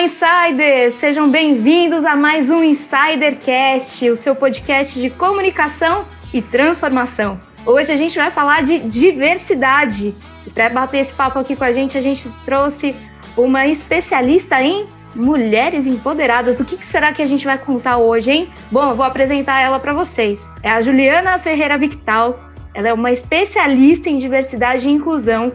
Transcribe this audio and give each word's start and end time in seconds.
Olá, 0.00 0.06
insiders! 0.06 0.94
Sejam 0.94 1.30
bem-vindos 1.30 2.06
a 2.06 2.16
mais 2.16 2.48
um 2.48 2.64
Insidercast, 2.64 4.08
o 4.08 4.16
seu 4.16 4.34
podcast 4.34 4.98
de 4.98 5.10
comunicação 5.10 6.06
e 6.32 6.40
transformação. 6.40 7.38
Hoje 7.66 7.92
a 7.92 7.96
gente 7.98 8.16
vai 8.16 8.30
falar 8.30 8.62
de 8.62 8.78
diversidade. 8.78 10.14
E 10.46 10.50
para 10.50 10.70
bater 10.70 11.00
esse 11.00 11.12
papo 11.12 11.38
aqui 11.38 11.54
com 11.54 11.64
a 11.64 11.72
gente, 11.74 11.98
a 11.98 12.00
gente 12.00 12.26
trouxe 12.46 12.96
uma 13.36 13.66
especialista 13.66 14.62
em 14.62 14.86
mulheres 15.14 15.86
empoderadas. 15.86 16.60
O 16.60 16.64
que, 16.64 16.78
que 16.78 16.86
será 16.86 17.12
que 17.12 17.20
a 17.20 17.26
gente 17.26 17.44
vai 17.44 17.58
contar 17.58 17.98
hoje, 17.98 18.30
hein? 18.30 18.48
Bom, 18.72 18.88
eu 18.88 18.96
vou 18.96 19.04
apresentar 19.04 19.60
ela 19.60 19.78
para 19.78 19.92
vocês. 19.92 20.50
É 20.62 20.70
a 20.70 20.80
Juliana 20.80 21.38
Ferreira 21.38 21.76
Victal. 21.76 22.40
Ela 22.72 22.88
é 22.88 22.94
uma 22.94 23.12
especialista 23.12 24.08
em 24.08 24.16
diversidade 24.16 24.88
e 24.88 24.92
inclusão 24.92 25.52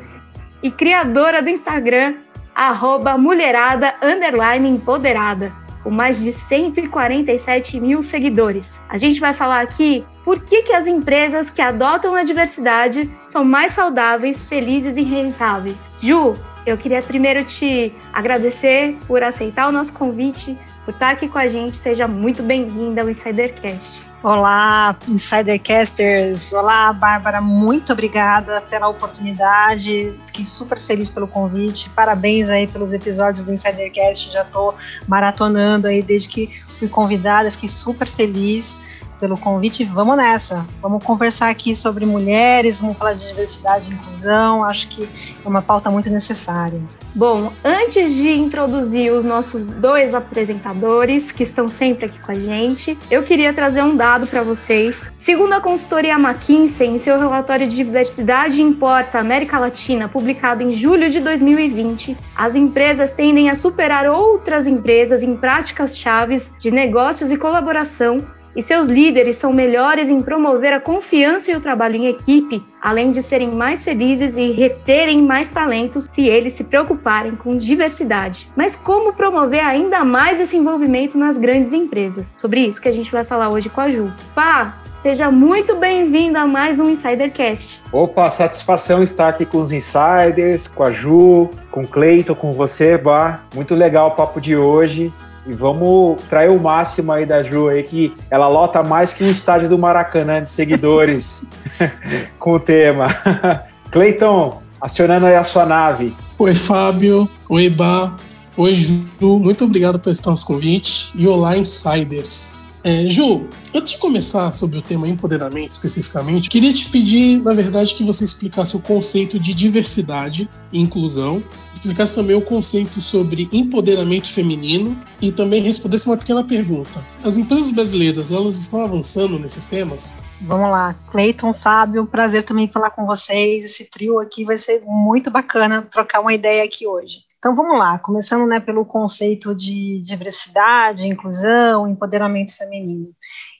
e 0.61 0.69
criadora 0.69 1.41
do 1.41 1.49
Instagram 1.49 2.24
arroba 2.55 3.17
mulherada 3.17 3.93
underline 4.01 4.69
empoderada, 4.69 5.53
com 5.83 5.91
mais 5.91 6.17
de 6.17 6.31
147 6.31 7.79
mil 7.79 8.01
seguidores. 8.01 8.81
A 8.87 8.97
gente 8.97 9.19
vai 9.19 9.33
falar 9.33 9.61
aqui 9.61 10.05
por 10.23 10.39
que, 10.39 10.63
que 10.63 10.73
as 10.73 10.87
empresas 10.87 11.51
que 11.51 11.61
adotam 11.61 12.15
a 12.15 12.23
diversidade 12.23 13.11
são 13.29 13.43
mais 13.43 13.73
saudáveis, 13.73 14.45
felizes 14.45 14.95
e 14.95 15.03
rentáveis. 15.03 15.91
Ju, 15.99 16.33
eu 16.65 16.77
queria 16.77 17.01
primeiro 17.01 17.45
te 17.45 17.93
agradecer 18.11 18.97
por 19.05 19.21
aceitar 19.21 19.67
o 19.67 19.71
nosso 19.71 19.93
convite, 19.93 20.57
por 20.83 20.93
estar 20.93 21.11
aqui 21.11 21.27
com 21.27 21.37
a 21.37 21.47
gente. 21.47 21.77
Seja 21.77 22.07
muito 22.07 22.41
bem-vinda 22.41 23.01
ao 23.01 23.09
Insidercast. 23.09 24.04
Olá, 24.25 24.97
Insidercasters. 25.07 26.51
Olá, 26.51 26.91
Bárbara. 26.91 27.39
Muito 27.39 27.93
obrigada 27.93 28.59
pela 28.59 28.87
oportunidade. 28.87 30.19
Fiquei 30.25 30.43
super 30.43 30.79
feliz 30.79 31.11
pelo 31.11 31.27
convite. 31.27 31.91
Parabéns 31.91 32.49
aí 32.49 32.65
pelos 32.65 32.91
episódios 32.91 33.45
do 33.45 33.53
Insidercast. 33.53 34.33
Já 34.33 34.41
estou 34.41 34.73
maratonando 35.07 35.85
aí 35.85 36.01
desde 36.01 36.27
que 36.27 36.59
fui 36.79 36.87
convidada. 36.87 37.51
Fiquei 37.51 37.69
super 37.69 38.07
feliz 38.07 38.75
pelo 39.19 39.37
convite. 39.37 39.83
Vamos 39.83 40.17
nessa. 40.17 40.65
Vamos 40.81 41.03
conversar 41.03 41.49
aqui 41.49 41.75
sobre 41.75 42.05
mulheres, 42.05 42.79
vamos 42.79 42.97
falar 42.97 43.13
de 43.13 43.27
diversidade 43.27 43.91
e 43.91 43.93
inclusão. 43.93 44.63
Acho 44.63 44.87
que 44.87 45.03
é 45.43 45.47
uma 45.47 45.61
pauta 45.61 45.89
muito 45.89 46.09
necessária. 46.09 46.81
Bom, 47.13 47.51
antes 47.63 48.13
de 48.13 48.29
introduzir 48.29 49.13
os 49.13 49.23
nossos 49.23 49.65
dois 49.65 50.13
apresentadores 50.13 51.31
que 51.31 51.43
estão 51.43 51.67
sempre 51.67 52.07
aqui 52.07 52.19
com 52.19 52.31
a 52.31 52.35
gente, 52.35 52.97
eu 53.09 53.23
queria 53.23 53.53
trazer 53.53 53.81
um 53.83 53.95
dado 53.95 54.27
para 54.27 54.43
vocês. 54.43 55.13
Segundo 55.17 55.53
a 55.53 55.61
consultoria 55.61 56.15
McKinsey, 56.15 56.89
em 56.89 56.97
seu 56.97 57.17
relatório 57.17 57.69
de 57.69 57.75
diversidade 57.75 58.61
importa 58.61 59.17
América 59.17 59.57
Latina, 59.57 60.09
publicado 60.09 60.61
em 60.61 60.73
julho 60.73 61.09
de 61.09 61.21
2020, 61.21 62.17
as 62.35 62.53
empresas 62.53 63.11
tendem 63.11 63.49
a 63.49 63.55
superar 63.55 64.09
outras 64.09 64.67
empresas 64.67 65.23
em 65.23 65.37
práticas 65.37 65.97
chaves 65.97 66.51
de 66.59 66.69
negócios 66.69 67.31
e 67.31 67.37
colaboração 67.37 68.25
e 68.55 68.61
seus 68.61 68.87
líderes 68.87 69.35
são 69.35 69.51
melhores 69.51 70.09
em 70.09 70.21
promover 70.21 70.73
a 70.73 70.79
confiança 70.79 71.51
e 71.51 71.55
o 71.55 71.59
trabalho 71.59 71.95
em 71.95 72.07
equipe, 72.07 72.63
além 72.81 73.11
de 73.11 73.21
serem 73.21 73.51
mais 73.51 73.83
felizes 73.83 74.37
e 74.37 74.51
reterem 74.51 75.21
mais 75.21 75.49
talentos 75.49 76.05
se 76.05 76.27
eles 76.27 76.53
se 76.53 76.63
preocuparem 76.63 77.35
com 77.35 77.57
diversidade. 77.57 78.49
Mas 78.55 78.75
como 78.75 79.13
promover 79.13 79.63
ainda 79.63 80.03
mais 80.05 80.39
esse 80.39 80.55
envolvimento 80.55 81.17
nas 81.17 81.37
grandes 81.37 81.73
empresas? 81.73 82.27
Sobre 82.39 82.61
isso 82.61 82.81
que 82.81 82.89
a 82.89 82.93
gente 82.93 83.11
vai 83.11 83.25
falar 83.25 83.49
hoje 83.49 83.69
com 83.69 83.81
a 83.81 83.89
Ju. 83.89 84.11
Fá, 84.33 84.81
Seja 85.05 85.29
muito 85.29 85.75
bem-vindo 85.75 86.35
a 86.35 86.47
mais 86.47 86.79
um 86.79 86.89
Insidercast. 86.89 87.79
Opa, 87.91 88.27
satisfação 88.31 89.03
estar 89.03 89.29
aqui 89.29 89.45
com 89.45 89.59
os 89.59 89.71
insiders, 89.71 90.65
com 90.65 90.81
a 90.81 90.89
Ju, 90.89 91.51
com 91.69 91.83
o 91.83 91.87
Cleiton, 91.87 92.33
com 92.33 92.51
você, 92.51 92.97
Bar. 92.97 93.45
Muito 93.53 93.75
legal 93.75 94.07
o 94.07 94.11
papo 94.15 94.41
de 94.41 94.57
hoje. 94.57 95.13
E 95.47 95.53
vamos 95.53 96.21
trair 96.23 96.49
o 96.49 96.59
máximo 96.59 97.11
aí 97.11 97.25
da 97.25 97.43
Ju 97.43 97.69
aí, 97.69 97.83
que 97.83 98.13
ela 98.31 98.47
lota 98.47 98.83
mais 98.83 99.13
que 99.13 99.23
um 99.23 99.29
estádio 99.29 99.69
do 99.69 99.77
Maracanã 99.77 100.41
de 100.41 100.49
seguidores 100.49 101.47
com 102.39 102.53
o 102.53 102.59
tema. 102.59 103.07
Cleiton, 103.91 104.61
acionando 104.81 105.27
aí 105.27 105.35
a 105.35 105.43
sua 105.43 105.65
nave. 105.65 106.15
Oi, 106.39 106.55
Fábio. 106.55 107.29
Oi, 107.47 107.69
Bá. 107.69 108.15
Oi, 108.57 108.73
Ju. 108.73 109.39
Muito 109.39 109.65
obrigado 109.65 109.99
por 109.99 110.09
estar 110.09 110.31
nos 110.31 110.43
convite. 110.43 111.11
E 111.15 111.27
olá, 111.27 111.55
insiders. 111.55 112.61
É, 112.83 113.07
Ju, 113.07 113.47
antes 113.73 113.93
de 113.93 113.97
começar 113.97 114.51
sobre 114.51 114.77
o 114.77 114.81
tema 114.81 115.07
empoderamento 115.07 115.71
especificamente, 115.71 116.49
queria 116.49 116.71
te 116.71 116.87
pedir, 116.89 117.41
na 117.41 117.51
verdade, 117.51 117.95
que 117.95 118.03
você 118.03 118.23
explicasse 118.23 118.75
o 118.75 118.79
conceito 118.79 119.39
de 119.39 119.55
diversidade 119.55 120.47
e 120.71 120.79
inclusão, 120.79 121.43
explicasse 121.85 122.15
também 122.15 122.35
o 122.35 122.41
conceito 122.41 122.99
sobre 122.99 123.47
empoderamento 123.53 124.31
feminino 124.31 124.99
e 125.21 125.31
também 125.31 125.61
respondesse 125.61 126.07
uma 126.07 126.17
pequena 126.17 126.43
pergunta. 126.43 127.05
As 127.23 127.37
empresas 127.37 127.69
brasileiras, 127.69 128.31
elas 128.31 128.55
estão 128.57 128.83
avançando 128.83 129.37
nesses 129.37 129.67
temas? 129.67 130.17
Vamos 130.41 130.71
lá, 130.71 130.95
Cleiton, 131.11 131.53
Fábio, 131.53 132.07
prazer 132.07 132.43
também 132.43 132.67
falar 132.67 132.89
com 132.89 133.05
vocês. 133.05 133.63
Esse 133.63 133.85
trio 133.85 134.19
aqui 134.19 134.43
vai 134.43 134.57
ser 134.57 134.81
muito 134.83 135.29
bacana 135.29 135.83
trocar 135.83 136.21
uma 136.21 136.33
ideia 136.33 136.63
aqui 136.63 136.87
hoje. 136.87 137.19
Então 137.37 137.55
vamos 137.55 137.77
lá, 137.77 137.99
começando 137.99 138.47
né, 138.47 138.59
pelo 138.59 138.83
conceito 138.83 139.53
de 139.53 140.01
diversidade, 140.01 141.07
inclusão, 141.07 141.87
empoderamento 141.87 142.57
feminino. 142.57 143.09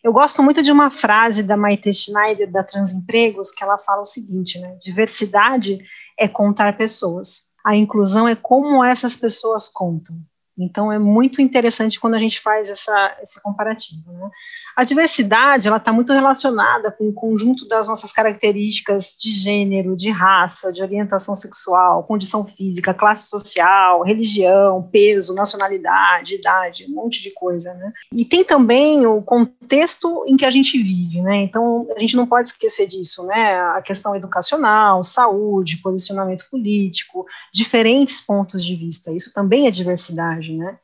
Eu 0.04 0.12
gosto 0.12 0.42
muito 0.42 0.64
de 0.64 0.72
uma 0.72 0.90
frase 0.90 1.44
da 1.44 1.56
Maite 1.56 1.94
Schneider, 1.94 2.52
da 2.52 2.64
Transempregos, 2.64 3.52
que 3.52 3.64
ela 3.64 3.78
fala 3.78 4.02
o 4.02 4.06
seguinte, 4.06 4.58
né, 4.60 4.76
diversidade 4.82 5.78
é 6.18 6.28
contar 6.28 6.78
pessoas, 6.78 7.45
a 7.66 7.76
inclusão 7.76 8.28
é 8.28 8.36
como 8.36 8.84
essas 8.84 9.16
pessoas 9.16 9.68
contam. 9.68 10.16
Então 10.56 10.92
é 10.92 11.00
muito 11.00 11.42
interessante 11.42 12.00
quando 12.00 12.14
a 12.14 12.20
gente 12.20 12.40
faz 12.40 12.70
essa, 12.70 13.18
esse 13.20 13.42
comparativo. 13.42 14.12
Né? 14.12 14.30
A 14.76 14.84
diversidade 14.84 15.68
ela 15.68 15.78
está 15.78 15.94
muito 15.94 16.12
relacionada 16.12 16.92
com 16.92 17.08
o 17.08 17.14
conjunto 17.14 17.66
das 17.68 17.88
nossas 17.88 18.12
características 18.12 19.16
de 19.18 19.32
gênero, 19.32 19.96
de 19.96 20.10
raça, 20.10 20.74
de 20.74 20.82
orientação 20.82 21.34
sexual, 21.34 22.04
condição 22.04 22.46
física, 22.46 22.94
classe 22.94 23.30
social, 23.30 24.04
religião, 24.04 24.84
peso, 24.92 25.34
nacionalidade, 25.34 26.36
idade, 26.36 26.86
um 26.90 26.96
monte 26.96 27.22
de 27.22 27.32
coisa, 27.32 27.74
né? 27.74 27.94
E 28.14 28.26
tem 28.26 28.44
também 28.44 29.08
o 29.08 29.22
contexto 29.22 30.26
em 30.28 30.36
que 30.36 30.46
a 30.46 30.52
gente 30.52 30.78
vive, 30.78 31.22
né? 31.22 31.38
Então 31.38 31.86
a 31.96 32.00
gente 32.00 32.18
não 32.18 32.28
pode 32.28 32.50
esquecer 32.50 32.86
disso, 32.86 33.26
né? 33.26 33.58
A 33.78 33.82
questão 33.82 34.14
educacional, 34.14 35.04
saúde, 35.04 35.78
posicionamento 35.78 36.46
político, 36.52 37.26
diferentes 37.54 38.20
pontos 38.20 38.64
de 38.66 38.76
vista. 38.76 39.12
Isso 39.14 39.32
também 39.34 39.68
é 39.68 39.72
diversidade, 39.72 40.52
né? 40.52 40.78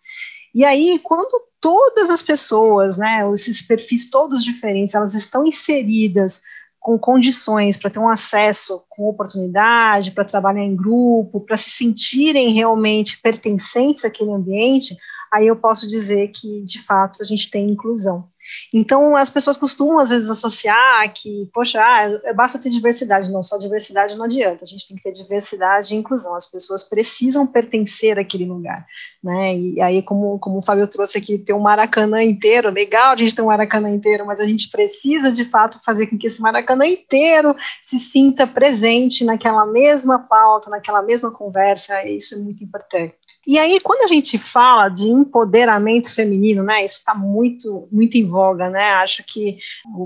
E 0.53 0.63
aí, 0.63 0.99
quando 1.01 1.50
todas 1.61 2.09
as 2.09 2.23
pessoas, 2.23 2.97
né, 2.97 3.21
esses 3.33 3.61
perfis 3.61 4.09
todos 4.09 4.43
diferentes, 4.43 4.95
elas 4.95 5.13
estão 5.13 5.45
inseridas 5.45 6.41
com 6.79 6.97
condições 6.97 7.77
para 7.77 7.91
ter 7.91 7.99
um 7.99 8.09
acesso 8.09 8.83
com 8.89 9.07
oportunidade, 9.07 10.11
para 10.11 10.25
trabalhar 10.25 10.63
em 10.63 10.75
grupo, 10.75 11.39
para 11.39 11.55
se 11.55 11.69
sentirem 11.69 12.49
realmente 12.49 13.21
pertencentes 13.21 14.03
àquele 14.03 14.31
ambiente, 14.31 14.97
aí 15.31 15.45
eu 15.45 15.55
posso 15.55 15.87
dizer 15.87 16.29
que, 16.29 16.63
de 16.63 16.81
fato, 16.81 17.21
a 17.21 17.23
gente 17.23 17.51
tem 17.51 17.69
inclusão. 17.69 18.27
Então, 18.73 19.15
as 19.15 19.29
pessoas 19.29 19.57
costumam, 19.57 19.99
às 19.99 20.09
vezes, 20.09 20.29
associar 20.29 21.11
que, 21.13 21.49
poxa, 21.53 21.81
ah, 21.81 22.19
é, 22.23 22.33
basta 22.33 22.59
ter 22.59 22.69
diversidade. 22.69 23.31
Não, 23.31 23.43
só 23.43 23.57
diversidade 23.57 24.15
não 24.15 24.25
adianta. 24.25 24.63
A 24.63 24.67
gente 24.67 24.87
tem 24.87 24.97
que 24.97 25.03
ter 25.03 25.11
diversidade 25.11 25.93
e 25.93 25.97
inclusão. 25.97 26.35
As 26.35 26.49
pessoas 26.49 26.83
precisam 26.83 27.45
pertencer 27.45 28.17
àquele 28.17 28.45
lugar. 28.45 28.85
Né? 29.23 29.57
E 29.57 29.81
aí, 29.81 30.01
como, 30.01 30.39
como 30.39 30.59
o 30.59 30.61
Fábio 30.61 30.87
trouxe 30.87 31.17
aqui, 31.17 31.37
ter 31.37 31.53
um 31.53 31.59
Maracanã 31.59 32.23
inteiro, 32.23 32.69
legal 32.69 33.13
a 33.13 33.17
gente 33.17 33.35
ter 33.35 33.41
um 33.41 33.47
Maracanã 33.47 33.89
inteiro, 33.89 34.25
mas 34.25 34.39
a 34.39 34.45
gente 34.45 34.69
precisa, 34.69 35.31
de 35.31 35.45
fato, 35.45 35.79
fazer 35.83 36.07
com 36.07 36.17
que 36.17 36.27
esse 36.27 36.41
Maracanã 36.41 36.85
inteiro 36.85 37.55
se 37.81 37.99
sinta 37.99 38.47
presente 38.47 39.23
naquela 39.23 39.65
mesma 39.65 40.19
pauta, 40.19 40.69
naquela 40.69 41.01
mesma 41.01 41.31
conversa. 41.31 42.05
Isso 42.05 42.35
é 42.35 42.37
muito 42.37 42.63
importante. 42.63 43.15
E 43.47 43.57
aí, 43.57 43.79
quando 43.79 44.03
a 44.03 44.07
gente 44.07 44.37
fala 44.37 44.87
de 44.87 45.07
empoderamento 45.07 46.13
feminino, 46.13 46.61
né, 46.61 46.85
isso 46.85 46.99
está 46.99 47.15
muito, 47.15 47.87
muito 47.91 48.15
em 48.15 48.23
voga, 48.23 48.40
né, 48.69 48.91
acho 48.95 49.23
que 49.25 49.57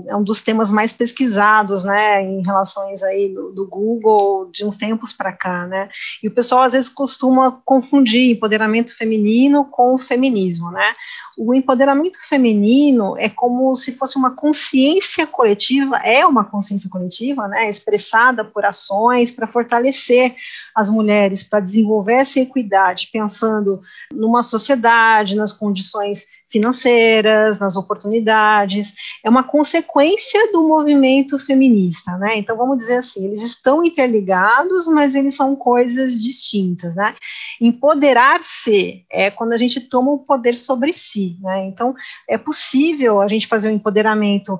é 0.06 0.16
um 0.16 0.22
dos 0.22 0.40
temas 0.40 0.70
mais 0.70 0.92
pesquisados, 0.92 1.84
né, 1.84 2.22
em 2.22 2.42
relações 2.42 3.02
aí 3.02 3.32
do, 3.32 3.52
do 3.52 3.66
Google 3.66 4.50
de 4.50 4.64
uns 4.64 4.76
tempos 4.76 5.12
para 5.12 5.32
cá, 5.32 5.66
né, 5.66 5.88
e 6.22 6.28
o 6.28 6.30
pessoal 6.30 6.62
às 6.62 6.72
vezes 6.72 6.88
costuma 6.88 7.60
confundir 7.64 8.30
empoderamento 8.30 8.96
feminino 8.96 9.64
com 9.64 9.94
o 9.94 9.98
feminismo, 9.98 10.70
né, 10.70 10.94
o 11.36 11.54
empoderamento 11.54 12.18
feminino 12.26 13.14
é 13.18 13.28
como 13.28 13.74
se 13.74 13.92
fosse 13.92 14.16
uma 14.16 14.30
consciência 14.30 15.26
coletiva, 15.26 15.96
é 15.98 16.24
uma 16.24 16.44
consciência 16.44 16.88
coletiva, 16.88 17.46
né, 17.48 17.68
expressada 17.68 18.44
por 18.44 18.64
ações 18.64 19.30
para 19.30 19.46
fortalecer 19.46 20.34
as 20.74 20.88
mulheres, 20.88 21.42
para 21.42 21.60
desenvolver 21.60 22.14
essa 22.14 22.40
equidade, 22.40 23.08
pensando 23.12 23.80
numa 24.12 24.42
sociedade, 24.42 25.34
nas 25.34 25.52
condições 25.52 26.26
financeiras, 26.48 27.58
nas 27.58 27.76
oportunidades, 27.76 28.94
é 29.24 29.28
uma 29.28 29.42
consequência 29.42 30.52
do 30.52 30.66
movimento 30.66 31.38
feminista, 31.38 32.16
né? 32.18 32.36
Então 32.38 32.56
vamos 32.56 32.78
dizer 32.78 32.96
assim, 32.96 33.26
eles 33.26 33.42
estão 33.42 33.84
interligados, 33.84 34.86
mas 34.86 35.14
eles 35.14 35.34
são 35.34 35.56
coisas 35.56 36.20
distintas, 36.20 36.94
né? 36.94 37.14
Empoderar-se 37.60 39.04
é 39.10 39.30
quando 39.30 39.52
a 39.52 39.56
gente 39.56 39.80
toma 39.80 40.12
o 40.12 40.18
poder 40.18 40.56
sobre 40.56 40.92
si, 40.92 41.36
né? 41.40 41.66
Então 41.66 41.94
é 42.28 42.38
possível 42.38 43.20
a 43.20 43.28
gente 43.28 43.46
fazer 43.46 43.68
um 43.68 43.74
empoderamento 43.74 44.58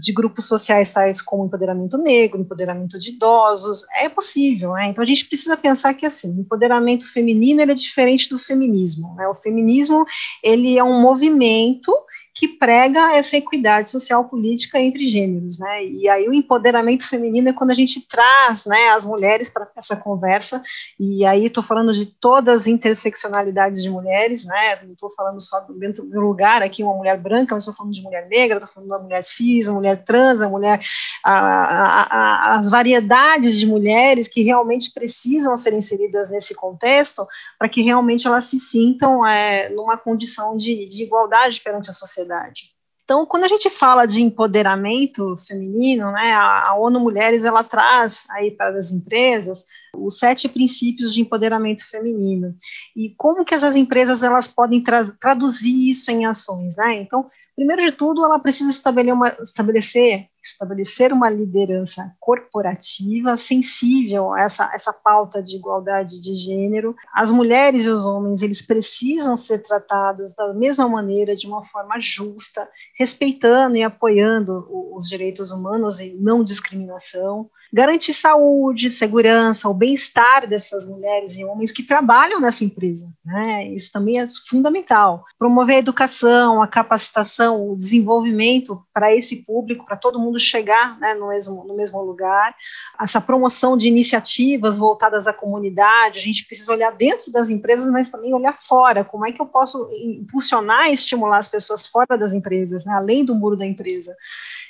de 0.00 0.12
grupos 0.12 0.46
sociais 0.46 0.90
tais 0.90 1.22
como 1.22 1.46
empoderamento 1.46 1.96
negro, 1.96 2.40
empoderamento 2.40 2.98
de 2.98 3.10
idosos, 3.10 3.84
é 4.00 4.08
possível, 4.08 4.72
né? 4.72 4.88
Então 4.88 5.02
a 5.02 5.06
gente 5.06 5.24
precisa 5.24 5.56
pensar 5.56 5.94
que 5.94 6.04
assim, 6.04 6.36
o 6.36 6.40
empoderamento 6.40 7.10
feminino 7.10 7.60
ele 7.60 7.72
é 7.72 7.74
diferente 7.74 8.28
do 8.28 8.38
feminismo, 8.38 9.14
né? 9.14 9.26
O 9.28 9.34
feminismo 9.34 10.04
ele 10.42 10.76
é 10.76 10.84
um 10.84 11.00
movimento 11.00 11.27
movimento 11.28 11.92
que 12.34 12.46
prega 12.46 13.16
essa 13.16 13.36
equidade 13.36 13.90
social 13.90 14.24
política 14.24 14.78
entre 14.78 15.08
gêneros, 15.08 15.58
né? 15.58 15.84
E 15.84 16.08
aí 16.08 16.28
o 16.28 16.32
empoderamento 16.32 17.04
feminino 17.04 17.48
é 17.48 17.52
quando 17.52 17.72
a 17.72 17.74
gente 17.74 18.00
traz, 18.06 18.64
né, 18.64 18.90
as 18.90 19.04
mulheres 19.04 19.50
para 19.50 19.68
essa 19.74 19.96
conversa. 19.96 20.62
E 21.00 21.24
aí 21.26 21.46
estou 21.46 21.64
falando 21.64 21.92
de 21.92 22.06
todas 22.06 22.62
as 22.62 22.66
interseccionalidades 22.68 23.82
de 23.82 23.90
mulheres, 23.90 24.44
né? 24.44 24.78
Não 24.84 24.92
estou 24.92 25.10
falando 25.10 25.40
só 25.40 25.60
do 25.60 26.20
lugar 26.20 26.62
aqui 26.62 26.84
uma 26.84 26.94
mulher 26.94 27.18
branca, 27.18 27.54
mas 27.56 27.64
estou 27.64 27.74
falando 27.74 27.92
de 27.92 28.02
mulher 28.02 28.28
negra, 28.28 28.58
estou 28.58 28.72
falando 28.72 28.90
da 28.90 28.98
mulher 29.00 29.24
cis, 29.24 29.66
a 29.66 29.72
mulher 29.72 30.04
trans, 30.04 30.40
a 30.40 30.48
mulher, 30.48 30.80
a, 31.24 31.32
a, 31.32 32.02
a, 32.02 32.58
as 32.60 32.68
variedades 32.68 33.58
de 33.58 33.66
mulheres 33.66 34.28
que 34.28 34.42
realmente 34.42 34.92
precisam 34.92 35.56
ser 35.56 35.72
inseridas 35.72 36.30
nesse 36.30 36.54
contexto 36.54 37.26
para 37.58 37.68
que 37.68 37.82
realmente 37.82 38.28
elas 38.28 38.44
se 38.44 38.60
sintam 38.60 39.26
é, 39.26 39.68
numa 39.70 39.96
condição 39.96 40.56
de, 40.56 40.86
de 40.86 41.02
igualdade 41.02 41.60
perante 41.60 41.90
a 41.90 41.92
sociedade 41.92 42.27
sociedade. 42.28 42.70
Então, 43.04 43.24
quando 43.24 43.44
a 43.44 43.48
gente 43.48 43.70
fala 43.70 44.04
de 44.04 44.22
empoderamento 44.22 45.34
feminino, 45.38 46.12
né, 46.12 46.34
a, 46.34 46.74
ONU 46.74 47.00
Mulheres 47.00 47.44
ela 47.44 47.64
traz 47.64 48.26
aí 48.30 48.50
para 48.50 48.76
as 48.78 48.92
empresas 48.92 49.64
os 49.94 50.18
sete 50.18 50.48
princípios 50.48 51.14
de 51.14 51.20
empoderamento 51.20 51.88
feminino 51.88 52.54
e 52.96 53.14
como 53.16 53.44
que 53.44 53.54
essas 53.54 53.76
empresas 53.76 54.22
elas 54.22 54.48
podem 54.48 54.82
tra 54.82 55.04
traduzir 55.20 55.88
isso 55.88 56.10
em 56.10 56.26
ações, 56.26 56.76
né? 56.76 56.96
Então, 56.96 57.26
primeiro 57.54 57.84
de 57.84 57.92
tudo, 57.92 58.24
ela 58.24 58.38
precisa 58.38 58.70
estabelecer 58.70 59.14
uma, 59.14 59.28
estabelecer 59.42 60.28
estabelecer 60.42 61.12
uma 61.12 61.28
liderança 61.28 62.12
corporativa 62.18 63.36
sensível 63.36 64.32
a 64.32 64.42
essa, 64.42 64.70
essa 64.74 64.92
pauta 64.92 65.42
de 65.42 65.56
igualdade 65.56 66.20
de 66.20 66.34
gênero. 66.34 66.94
As 67.12 67.30
mulheres 67.30 67.84
e 67.84 67.88
os 67.88 68.04
homens, 68.04 68.42
eles 68.42 68.62
precisam 68.62 69.36
ser 69.36 69.62
tratados 69.62 70.34
da 70.34 70.52
mesma 70.54 70.88
maneira, 70.88 71.36
de 71.36 71.46
uma 71.46 71.64
forma 71.64 72.00
justa, 72.00 72.68
respeitando 72.96 73.76
e 73.76 73.82
apoiando 73.82 74.66
os 74.94 75.08
direitos 75.08 75.52
humanos 75.52 76.00
e 76.00 76.14
não 76.14 76.42
discriminação. 76.42 77.50
Garantir 77.72 78.14
saúde, 78.14 78.90
segurança, 78.90 79.68
o 79.68 79.74
bem-estar 79.88 80.46
dessas 80.46 80.86
mulheres 80.86 81.36
e 81.36 81.44
homens 81.44 81.72
que 81.72 81.82
trabalham 81.82 82.40
nessa 82.40 82.62
empresa. 82.62 83.08
Né? 83.24 83.68
Isso 83.68 83.90
também 83.90 84.20
é 84.20 84.24
fundamental. 84.48 85.24
Promover 85.38 85.76
a 85.76 85.78
educação, 85.78 86.62
a 86.62 86.68
capacitação, 86.68 87.70
o 87.72 87.76
desenvolvimento 87.76 88.82
para 88.92 89.14
esse 89.14 89.44
público, 89.44 89.86
para 89.86 89.96
todo 89.96 90.18
mundo 90.18 90.38
chegar 90.38 90.98
né, 91.00 91.14
no, 91.14 91.28
mesmo, 91.28 91.64
no 91.64 91.74
mesmo 91.74 92.02
lugar. 92.02 92.54
Essa 93.00 93.20
promoção 93.20 93.76
de 93.76 93.88
iniciativas 93.88 94.78
voltadas 94.78 95.26
à 95.26 95.32
comunidade, 95.32 96.18
a 96.18 96.22
gente 96.22 96.46
precisa 96.46 96.72
olhar 96.72 96.92
dentro 96.92 97.32
das 97.32 97.48
empresas, 97.48 97.90
mas 97.90 98.10
também 98.10 98.34
olhar 98.34 98.54
fora. 98.54 99.04
Como 99.04 99.26
é 99.26 99.32
que 99.32 99.40
eu 99.40 99.46
posso 99.46 99.88
impulsionar 99.90 100.90
e 100.90 100.94
estimular 100.94 101.38
as 101.38 101.48
pessoas 101.48 101.86
fora 101.86 102.18
das 102.18 102.34
empresas, 102.34 102.84
né, 102.84 102.92
além 102.92 103.24
do 103.24 103.34
muro 103.34 103.56
da 103.56 103.64
empresa? 103.64 104.14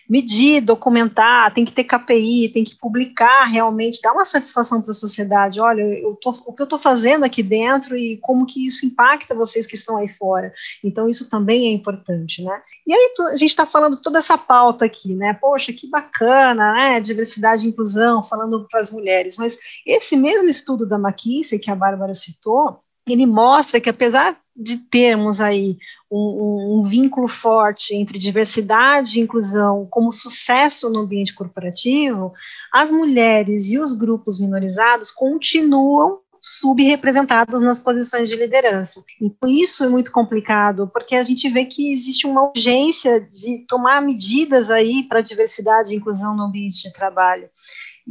Medir, 0.08 0.62
documentar, 0.62 1.52
tem 1.52 1.64
que 1.64 1.72
ter 1.72 1.84
KPI, 1.84 2.48
tem 2.48 2.64
que 2.64 2.76
publicar 2.76 3.44
realmente, 3.44 4.00
dar 4.00 4.12
uma 4.12 4.24
satisfação 4.24 4.80
para 4.80 4.92
a 4.92 4.94
sociedade. 4.94 5.60
Olha, 5.60 5.82
eu 5.82 6.16
tô, 6.16 6.30
o 6.46 6.52
que 6.52 6.62
eu 6.62 6.64
estou 6.64 6.78
fazendo 6.78 7.24
aqui 7.24 7.42
dentro 7.42 7.96
e 7.96 8.16
como 8.18 8.46
que 8.46 8.66
isso 8.66 8.86
impacta 8.86 9.34
vocês 9.34 9.66
que 9.66 9.74
estão 9.74 9.98
aí 9.98 10.08
fora. 10.08 10.52
Então, 10.82 11.08
isso 11.08 11.28
também 11.28 11.66
é 11.66 11.70
importante, 11.70 12.42
né? 12.42 12.62
E 12.86 12.92
aí, 12.92 13.14
a 13.32 13.36
gente 13.36 13.50
está 13.50 13.66
falando 13.66 14.00
toda 14.00 14.18
essa 14.18 14.38
pauta 14.38 14.86
aqui, 14.86 15.14
né? 15.14 15.34
Poxa, 15.34 15.72
que 15.72 15.86
bacana, 15.88 16.72
né? 16.72 17.00
Diversidade 17.00 17.66
e 17.66 17.68
inclusão, 17.68 18.22
falando 18.22 18.66
para 18.70 18.80
as 18.80 18.90
mulheres. 18.90 19.36
Mas 19.36 19.58
esse 19.86 20.16
mesmo 20.16 20.48
estudo 20.48 20.86
da 20.86 20.96
McKinsey, 20.96 21.58
que 21.58 21.70
a 21.70 21.76
Bárbara 21.76 22.14
citou, 22.14 22.80
ele 23.12 23.26
mostra 23.26 23.80
que 23.80 23.90
apesar 23.90 24.38
de 24.58 24.76
termos 24.76 25.40
aí 25.40 25.78
um, 26.10 26.18
um, 26.18 26.78
um, 26.78 26.82
vínculo 26.82 27.28
forte 27.28 27.94
entre 27.94 28.18
diversidade 28.18 29.18
e 29.18 29.22
inclusão 29.22 29.86
como 29.88 30.10
sucesso 30.10 30.90
no 30.90 31.00
ambiente 31.00 31.32
corporativo, 31.32 32.32
as 32.72 32.90
mulheres 32.90 33.70
e 33.70 33.78
os 33.78 33.92
grupos 33.92 34.40
minorizados 34.40 35.12
continuam 35.12 36.18
subrepresentados 36.40 37.60
nas 37.60 37.78
posições 37.78 38.28
de 38.28 38.36
liderança. 38.36 39.02
Então, 39.20 39.48
isso 39.48 39.84
é 39.84 39.88
muito 39.88 40.10
complicado, 40.10 40.88
porque 40.92 41.16
a 41.16 41.22
gente 41.22 41.48
vê 41.48 41.64
que 41.64 41.92
existe 41.92 42.26
uma 42.26 42.48
urgência 42.48 43.20
de 43.20 43.64
tomar 43.68 44.00
medidas 44.00 44.70
aí 44.70 45.02
para 45.02 45.20
diversidade 45.20 45.92
e 45.92 45.96
inclusão 45.96 46.36
no 46.36 46.44
ambiente 46.44 46.82
de 46.82 46.92
trabalho. 46.92 47.48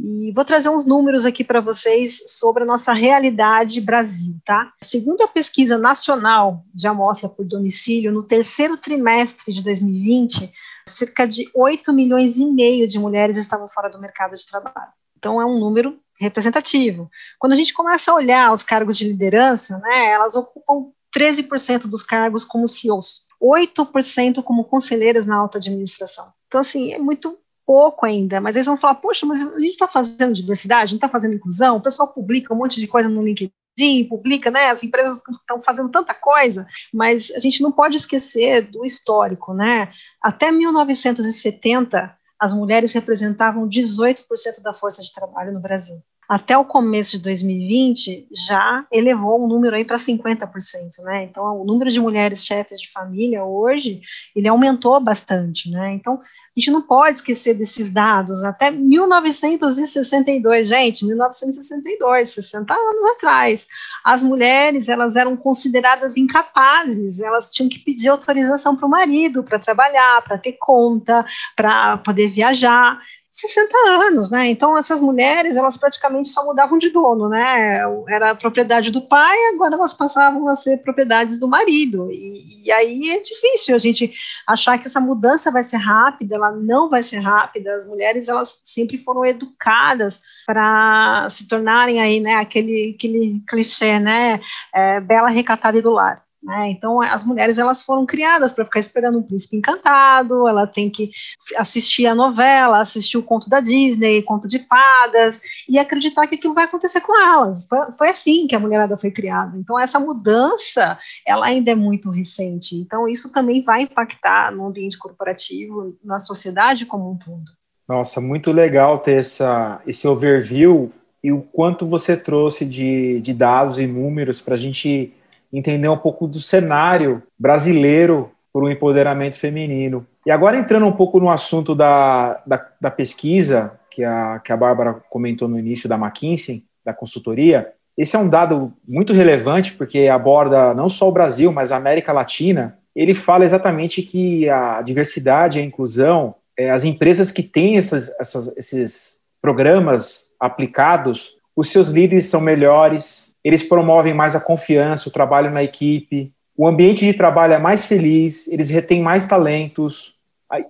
E 0.00 0.30
vou 0.30 0.44
trazer 0.44 0.68
uns 0.68 0.86
números 0.86 1.26
aqui 1.26 1.42
para 1.42 1.60
vocês 1.60 2.22
sobre 2.28 2.62
a 2.62 2.66
nossa 2.66 2.92
realidade 2.92 3.80
Brasil, 3.80 4.38
tá? 4.44 4.72
Segundo 4.80 5.22
a 5.22 5.28
pesquisa 5.28 5.76
nacional 5.76 6.64
de 6.72 6.86
amostra 6.86 7.28
por 7.28 7.44
domicílio, 7.44 8.12
no 8.12 8.22
terceiro 8.22 8.76
trimestre 8.76 9.52
de 9.52 9.60
2020, 9.60 10.52
cerca 10.86 11.26
de 11.26 11.50
8 11.52 11.92
milhões 11.92 12.36
e 12.36 12.46
meio 12.46 12.86
de 12.86 12.96
mulheres 12.96 13.36
estavam 13.36 13.68
fora 13.68 13.90
do 13.90 14.00
mercado 14.00 14.36
de 14.36 14.46
trabalho. 14.46 14.92
Então, 15.16 15.42
é 15.42 15.44
um 15.44 15.58
número 15.58 15.98
representativo. 16.20 17.10
Quando 17.36 17.54
a 17.54 17.56
gente 17.56 17.74
começa 17.74 18.12
a 18.12 18.14
olhar 18.14 18.52
os 18.52 18.62
cargos 18.62 18.96
de 18.96 19.04
liderança, 19.04 19.78
né, 19.78 20.12
elas 20.12 20.36
ocupam 20.36 20.92
13% 21.16 21.88
dos 21.88 22.04
cargos 22.04 22.44
como 22.44 22.68
CEOs, 22.68 23.26
8% 23.42 24.44
como 24.44 24.64
conselheiras 24.64 25.26
na 25.26 25.36
alta 25.36 25.58
administração. 25.58 26.32
Então, 26.46 26.60
assim, 26.60 26.92
é 26.92 26.98
muito 26.98 27.36
pouco 27.68 28.06
ainda, 28.06 28.40
mas 28.40 28.56
eles 28.56 28.64
vão 28.64 28.78
falar, 28.78 28.94
poxa, 28.94 29.26
mas 29.26 29.42
a 29.42 29.60
gente 29.60 29.72
está 29.72 29.86
fazendo 29.86 30.32
diversidade, 30.32 30.92
gente 30.92 31.04
está 31.04 31.08
fazendo 31.10 31.34
inclusão, 31.34 31.76
o 31.76 31.82
pessoal 31.82 32.08
publica 32.08 32.54
um 32.54 32.56
monte 32.56 32.80
de 32.80 32.86
coisa 32.86 33.10
no 33.10 33.22
LinkedIn, 33.22 34.08
publica, 34.08 34.50
né, 34.50 34.70
as 34.70 34.82
empresas 34.82 35.18
estão 35.18 35.62
fazendo 35.62 35.90
tanta 35.90 36.14
coisa, 36.14 36.66
mas 36.94 37.30
a 37.32 37.38
gente 37.38 37.62
não 37.62 37.70
pode 37.70 37.98
esquecer 37.98 38.62
do 38.62 38.86
histórico, 38.86 39.52
né, 39.52 39.92
até 40.22 40.50
1970, 40.50 42.16
as 42.40 42.54
mulheres 42.54 42.90
representavam 42.94 43.68
18% 43.68 44.62
da 44.62 44.72
força 44.72 45.02
de 45.02 45.12
trabalho 45.12 45.52
no 45.52 45.60
Brasil 45.60 46.02
até 46.28 46.58
o 46.58 46.64
começo 46.64 47.16
de 47.16 47.22
2020 47.22 48.28
já 48.30 48.84
elevou 48.92 49.42
o 49.42 49.48
número 49.48 49.74
aí 49.74 49.84
para 49.84 49.96
50%, 49.96 50.98
né? 51.02 51.24
Então, 51.24 51.62
o 51.62 51.64
número 51.64 51.90
de 51.90 51.98
mulheres 51.98 52.44
chefes 52.44 52.78
de 52.78 52.90
família 52.90 53.42
hoje, 53.44 54.02
ele 54.36 54.46
aumentou 54.46 55.00
bastante, 55.00 55.70
né? 55.70 55.94
Então, 55.94 56.20
a 56.20 56.20
gente 56.60 56.70
não 56.70 56.82
pode 56.82 57.18
esquecer 57.18 57.54
desses 57.54 57.90
dados. 57.90 58.44
Até 58.44 58.70
1962, 58.70 60.68
gente, 60.68 61.06
1962, 61.06 62.28
60 62.28 62.74
anos 62.74 63.10
atrás, 63.12 63.66
as 64.04 64.22
mulheres, 64.22 64.88
elas 64.88 65.16
eram 65.16 65.34
consideradas 65.34 66.18
incapazes, 66.18 67.20
elas 67.20 67.50
tinham 67.50 67.70
que 67.70 67.78
pedir 67.78 68.08
autorização 68.08 68.76
para 68.76 68.86
o 68.86 68.90
marido 68.90 69.42
para 69.42 69.58
trabalhar, 69.58 70.22
para 70.22 70.36
ter 70.36 70.52
conta, 70.52 71.24
para 71.56 71.96
poder 71.98 72.28
viajar. 72.28 73.00
60 73.40 73.76
anos, 74.06 74.30
né? 74.30 74.48
Então 74.48 74.76
essas 74.76 75.00
mulheres, 75.00 75.56
elas 75.56 75.76
praticamente 75.76 76.28
só 76.28 76.44
mudavam 76.44 76.76
de 76.76 76.90
dono, 76.90 77.28
né? 77.28 77.80
Era 78.08 78.34
propriedade 78.34 78.90
do 78.90 79.00
pai, 79.00 79.36
agora 79.54 79.74
elas 79.74 79.94
passavam 79.94 80.48
a 80.48 80.56
ser 80.56 80.78
propriedades 80.78 81.38
do 81.38 81.46
marido. 81.46 82.10
E, 82.10 82.64
e, 82.66 82.72
aí 82.72 83.10
é 83.10 83.20
difícil 83.20 83.76
a 83.76 83.78
gente 83.78 84.12
achar 84.44 84.76
que 84.76 84.86
essa 84.86 85.00
mudança 85.00 85.52
vai 85.52 85.62
ser 85.62 85.76
rápida, 85.76 86.34
ela 86.34 86.50
não 86.50 86.90
vai 86.90 87.04
ser 87.04 87.18
rápida. 87.18 87.76
As 87.76 87.86
mulheres, 87.86 88.28
elas 88.28 88.58
sempre 88.64 88.98
foram 88.98 89.24
educadas 89.24 90.20
para 90.44 91.28
se 91.30 91.46
tornarem 91.46 92.00
aí, 92.00 92.18
né, 92.18 92.34
aquele, 92.34 92.94
aquele 92.96 93.40
clichê, 93.48 94.00
né? 94.00 94.40
É, 94.74 95.00
bela, 95.00 95.28
recatada 95.28 95.78
e 95.78 95.82
do 95.82 95.92
lar. 95.92 96.27
Né? 96.42 96.70
Então, 96.70 97.00
as 97.02 97.24
mulheres 97.24 97.58
elas 97.58 97.82
foram 97.82 98.06
criadas 98.06 98.52
para 98.52 98.64
ficar 98.64 98.78
esperando 98.78 99.18
um 99.18 99.22
príncipe 99.22 99.56
encantado, 99.56 100.46
ela 100.46 100.66
tem 100.66 100.88
que 100.88 101.10
assistir 101.56 102.06
a 102.06 102.14
novela, 102.14 102.80
assistir 102.80 103.18
o 103.18 103.22
conto 103.22 103.50
da 103.50 103.58
Disney, 103.58 104.22
conto 104.22 104.46
de 104.46 104.60
fadas, 104.60 105.40
e 105.68 105.78
acreditar 105.78 106.26
que 106.26 106.36
aquilo 106.36 106.54
vai 106.54 106.64
acontecer 106.64 107.00
com 107.00 107.18
elas. 107.18 107.66
Foi, 107.66 107.78
foi 107.98 108.10
assim 108.10 108.46
que 108.46 108.54
a 108.54 108.60
mulherada 108.60 108.96
foi 108.96 109.10
criada. 109.10 109.56
Então, 109.58 109.78
essa 109.78 109.98
mudança, 109.98 110.96
ela 111.26 111.46
ainda 111.46 111.72
é 111.72 111.74
muito 111.74 112.08
recente. 112.10 112.76
Então, 112.76 113.08
isso 113.08 113.32
também 113.32 113.62
vai 113.62 113.82
impactar 113.82 114.52
no 114.52 114.66
ambiente 114.66 114.96
corporativo, 114.96 115.96
na 116.04 116.20
sociedade 116.20 116.86
como 116.86 117.10
um 117.10 117.16
todo. 117.16 117.50
Nossa, 117.88 118.20
muito 118.20 118.52
legal 118.52 118.98
ter 118.98 119.18
essa, 119.18 119.80
esse 119.86 120.06
overview 120.06 120.92
e 121.22 121.32
o 121.32 121.42
quanto 121.42 121.86
você 121.86 122.16
trouxe 122.16 122.64
de, 122.64 123.20
de 123.20 123.34
dados 123.34 123.80
e 123.80 123.86
números 123.86 124.40
para 124.40 124.54
a 124.54 124.58
gente 124.58 125.12
entender 125.52 125.88
um 125.88 125.96
pouco 125.96 126.26
do 126.26 126.38
cenário 126.38 127.22
brasileiro 127.38 128.30
por 128.52 128.64
um 128.64 128.70
empoderamento 128.70 129.36
feminino. 129.38 130.06
E 130.26 130.30
agora 130.30 130.58
entrando 130.58 130.86
um 130.86 130.92
pouco 130.92 131.20
no 131.20 131.30
assunto 131.30 131.74
da, 131.74 132.42
da, 132.46 132.66
da 132.80 132.90
pesquisa 132.90 133.72
que 133.90 134.04
a, 134.04 134.40
que 134.40 134.52
a 134.52 134.56
Bárbara 134.56 134.94
comentou 135.08 135.48
no 135.48 135.58
início 135.58 135.88
da 135.88 135.96
McKinsey, 135.96 136.64
da 136.84 136.92
consultoria, 136.92 137.72
esse 137.96 138.14
é 138.14 138.18
um 138.18 138.28
dado 138.28 138.72
muito 138.86 139.12
relevante 139.12 139.72
porque 139.74 140.06
aborda 140.06 140.72
não 140.72 140.88
só 140.88 141.08
o 141.08 141.12
Brasil, 141.12 141.50
mas 141.50 141.72
a 141.72 141.76
América 141.76 142.12
Latina. 142.12 142.78
Ele 142.94 143.12
fala 143.12 143.44
exatamente 143.44 144.02
que 144.02 144.48
a 144.48 144.80
diversidade 144.82 145.58
a 145.58 145.64
inclusão, 145.64 146.34
é, 146.56 146.70
as 146.70 146.84
empresas 146.84 147.32
que 147.32 147.42
têm 147.42 147.76
essas, 147.76 148.14
essas, 148.20 148.56
esses 148.56 149.20
programas 149.42 150.30
aplicados, 150.38 151.34
os 151.58 151.70
seus 151.70 151.88
líderes 151.88 152.26
são 152.26 152.40
melhores, 152.40 153.34
eles 153.42 153.64
promovem 153.64 154.14
mais 154.14 154.36
a 154.36 154.40
confiança, 154.40 155.08
o 155.08 155.12
trabalho 155.12 155.50
na 155.50 155.60
equipe, 155.60 156.32
o 156.56 156.68
ambiente 156.68 157.04
de 157.04 157.12
trabalho 157.12 157.52
é 157.52 157.58
mais 157.58 157.84
feliz, 157.84 158.46
eles 158.46 158.70
retêm 158.70 159.02
mais 159.02 159.26
talentos, 159.26 160.14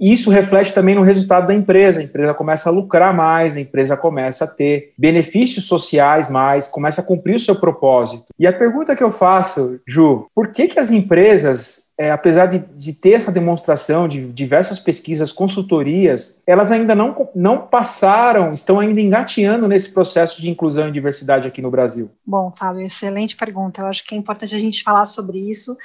isso 0.01 0.31
reflete 0.31 0.73
também 0.73 0.95
no 0.95 1.03
resultado 1.03 1.47
da 1.47 1.55
empresa. 1.55 2.01
A 2.01 2.03
empresa 2.03 2.33
começa 2.33 2.71
a 2.71 2.73
lucrar 2.73 3.15
mais, 3.15 3.55
a 3.55 3.61
empresa 3.61 3.99
começa 3.99 4.45
a 4.45 4.49
ter 4.49 4.95
benefícios 4.97 5.67
sociais 5.67 6.31
mais, 6.31 6.67
começa 6.67 7.03
a 7.03 7.05
cumprir 7.05 7.37
o 7.37 7.41
seu 7.41 7.61
propósito. 7.61 8.25
E 8.39 8.47
a 8.47 8.53
pergunta 8.53 8.97
que 8.97 9.05
eu 9.05 9.11
faço, 9.11 9.79
Ju, 9.87 10.27
por 10.35 10.49
que, 10.49 10.69
que 10.69 10.81
as 10.81 10.91
empresas 10.91 11.83
é, 11.99 12.13
apesar 12.13 12.47
de, 12.47 12.61
de, 12.77 12.93
ter 12.93 13.15
essa 13.15 13.33
demonstração 13.33 14.07
de 14.07 14.33
diversas 14.33 14.79
pesquisas, 14.79 15.33
consultorias, 15.33 16.41
elas 16.47 16.71
ainda 16.71 16.95
não, 16.95 17.29
não 17.35 17.67
passaram, 17.67 18.53
estão 18.53 18.79
ainda 18.79 19.01
engateando 19.01 19.67
nesse 19.67 19.91
processo 19.91 20.41
de 20.41 20.49
inclusão 20.49 20.89
e 20.89 20.93
diversidade 20.93 21.49
aqui 21.49 21.61
no 21.61 21.73
Brasil? 21.73 22.09
Bom, 22.25 22.53
Fábio, 22.57 22.83
excelente 22.83 23.37
pergunta. 23.37 23.81
Eu 23.81 23.87
acho 23.87 24.05
que 24.05 24.15
é 24.15 24.19
importante 24.19 24.55
a 24.55 24.59
gente 24.61 24.85
falar 24.85 25.07
sobre 25.07 25.39
isso 25.39 25.77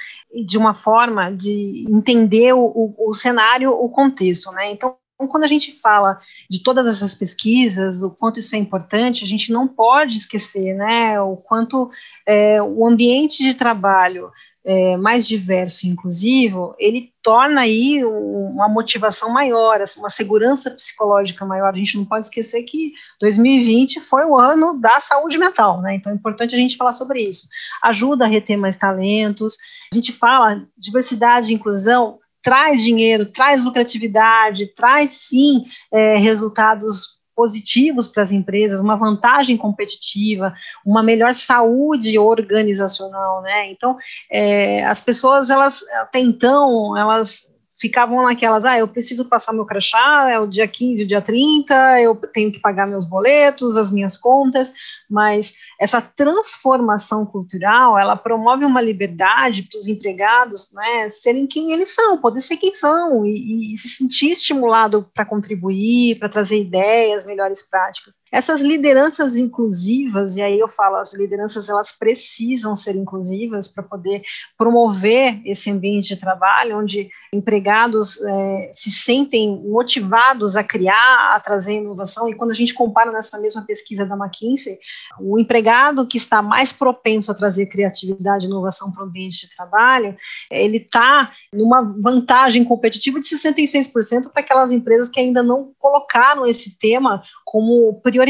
de 0.46 0.56
uma 0.56 0.72
forma 0.72 1.32
de 1.32 1.84
entender 1.90 2.54
o, 2.54 2.62
o, 2.64 3.08
o 3.08 3.14
cenário, 3.14 3.72
o 3.72 3.88
contexto, 3.88 4.52
né? 4.52 4.70
Então, 4.70 4.96
quando 5.28 5.44
a 5.44 5.48
gente 5.48 5.72
fala 5.80 6.18
de 6.48 6.62
todas 6.62 6.86
essas 6.86 7.14
pesquisas, 7.14 8.02
o 8.02 8.10
quanto 8.10 8.38
isso 8.38 8.54
é 8.54 8.58
importante, 8.58 9.24
a 9.24 9.26
gente 9.26 9.52
não 9.52 9.66
pode 9.66 10.16
esquecer, 10.16 10.74
né, 10.74 11.20
o 11.20 11.36
quanto 11.36 11.90
é, 12.26 12.60
o 12.62 12.86
ambiente 12.86 13.42
de 13.42 13.54
trabalho 13.54 14.30
é, 14.64 14.96
mais 14.96 15.26
diverso 15.26 15.86
e 15.86 15.90
inclusivo, 15.90 16.74
ele 16.78 17.12
torna 17.22 17.60
aí 17.62 18.02
uma 18.04 18.68
motivação 18.68 19.30
maior, 19.30 19.80
assim, 19.80 20.00
uma 20.00 20.08
segurança 20.08 20.70
psicológica 20.70 21.44
maior. 21.44 21.72
A 21.72 21.76
gente 21.76 21.98
não 21.98 22.04
pode 22.04 22.26
esquecer 22.26 22.62
que 22.62 22.92
2020 23.20 24.00
foi 24.00 24.24
o 24.24 24.36
ano 24.36 24.80
da 24.80 25.00
saúde 25.00 25.36
mental, 25.36 25.82
né? 25.82 25.94
Então 25.94 26.10
é 26.10 26.14
importante 26.14 26.54
a 26.54 26.58
gente 26.58 26.76
falar 26.76 26.92
sobre 26.92 27.20
isso. 27.20 27.46
Ajuda 27.82 28.24
a 28.24 28.28
reter 28.28 28.56
mais 28.56 28.76
talentos. 28.76 29.56
A 29.92 29.96
gente 29.96 30.12
fala 30.12 30.66
diversidade 30.78 31.52
e 31.52 31.54
inclusão 31.54 32.18
traz 32.44 32.82
dinheiro, 32.82 33.24
traz 33.24 33.64
lucratividade, 33.64 34.66
traz 34.74 35.10
sim 35.10 35.64
é, 35.90 36.18
resultados 36.18 37.13
positivos 37.34 38.06
para 38.06 38.22
as 38.22 38.32
empresas, 38.32 38.80
uma 38.80 38.96
vantagem 38.96 39.56
competitiva, 39.56 40.54
uma 40.84 41.02
melhor 41.02 41.34
saúde 41.34 42.18
organizacional, 42.18 43.42
né? 43.42 43.70
Então, 43.70 43.96
é, 44.30 44.84
as 44.84 45.00
pessoas, 45.00 45.50
elas, 45.50 45.82
até 46.00 46.20
então, 46.20 46.96
elas 46.96 47.53
ficavam 47.84 48.24
naquelas, 48.24 48.64
ah, 48.64 48.78
eu 48.78 48.88
preciso 48.88 49.28
passar 49.28 49.52
meu 49.52 49.66
crachá, 49.66 50.30
é 50.30 50.38
o 50.40 50.46
dia 50.46 50.66
15, 50.66 51.04
o 51.04 51.06
dia 51.06 51.20
30, 51.20 52.00
eu 52.00 52.16
tenho 52.16 52.50
que 52.50 52.58
pagar 52.58 52.86
meus 52.86 53.04
boletos, 53.04 53.76
as 53.76 53.90
minhas 53.90 54.16
contas, 54.16 54.72
mas 55.08 55.52
essa 55.78 56.00
transformação 56.00 57.26
cultural, 57.26 57.98
ela 57.98 58.16
promove 58.16 58.64
uma 58.64 58.80
liberdade 58.80 59.64
para 59.64 59.78
os 59.78 59.86
empregados, 59.86 60.72
né, 60.72 61.10
serem 61.10 61.46
quem 61.46 61.72
eles 61.72 61.94
são, 61.94 62.16
poder 62.16 62.40
ser 62.40 62.56
quem 62.56 62.72
são, 62.72 63.26
e, 63.26 63.74
e 63.74 63.76
se 63.76 63.90
sentir 63.90 64.30
estimulado 64.30 65.06
para 65.12 65.26
contribuir, 65.26 66.18
para 66.18 66.30
trazer 66.30 66.58
ideias, 66.58 67.26
melhores 67.26 67.62
práticas. 67.62 68.14
Essas 68.34 68.60
lideranças 68.60 69.36
inclusivas, 69.36 70.34
e 70.34 70.42
aí 70.42 70.58
eu 70.58 70.66
falo, 70.66 70.96
as 70.96 71.14
lideranças 71.14 71.68
elas 71.68 71.92
precisam 71.92 72.74
ser 72.74 72.96
inclusivas 72.96 73.68
para 73.68 73.84
poder 73.84 74.22
promover 74.58 75.40
esse 75.44 75.70
ambiente 75.70 76.08
de 76.08 76.20
trabalho 76.20 76.80
onde 76.80 77.08
empregados 77.32 78.20
é, 78.20 78.70
se 78.72 78.90
sentem 78.90 79.62
motivados 79.62 80.56
a 80.56 80.64
criar, 80.64 81.30
a 81.36 81.38
trazer 81.38 81.74
inovação. 81.74 82.28
E 82.28 82.34
quando 82.34 82.50
a 82.50 82.54
gente 82.54 82.74
compara 82.74 83.12
nessa 83.12 83.38
mesma 83.38 83.62
pesquisa 83.62 84.04
da 84.04 84.16
McKinsey, 84.16 84.80
o 85.20 85.38
empregado 85.38 86.04
que 86.04 86.16
está 86.16 86.42
mais 86.42 86.72
propenso 86.72 87.30
a 87.30 87.36
trazer 87.36 87.66
criatividade 87.66 88.46
e 88.46 88.48
inovação 88.48 88.90
para 88.90 89.04
o 89.04 89.06
ambiente 89.06 89.46
de 89.46 89.54
trabalho, 89.54 90.16
ele 90.50 90.78
está 90.78 91.30
numa 91.52 91.82
vantagem 91.82 92.64
competitiva 92.64 93.20
de 93.20 93.28
66% 93.28 94.30
para 94.32 94.42
aquelas 94.42 94.72
empresas 94.72 95.08
que 95.08 95.20
ainda 95.20 95.40
não 95.40 95.72
colocaram 95.78 96.44
esse 96.44 96.76
tema 96.76 97.22
como 97.44 98.00
prioridade 98.02 98.23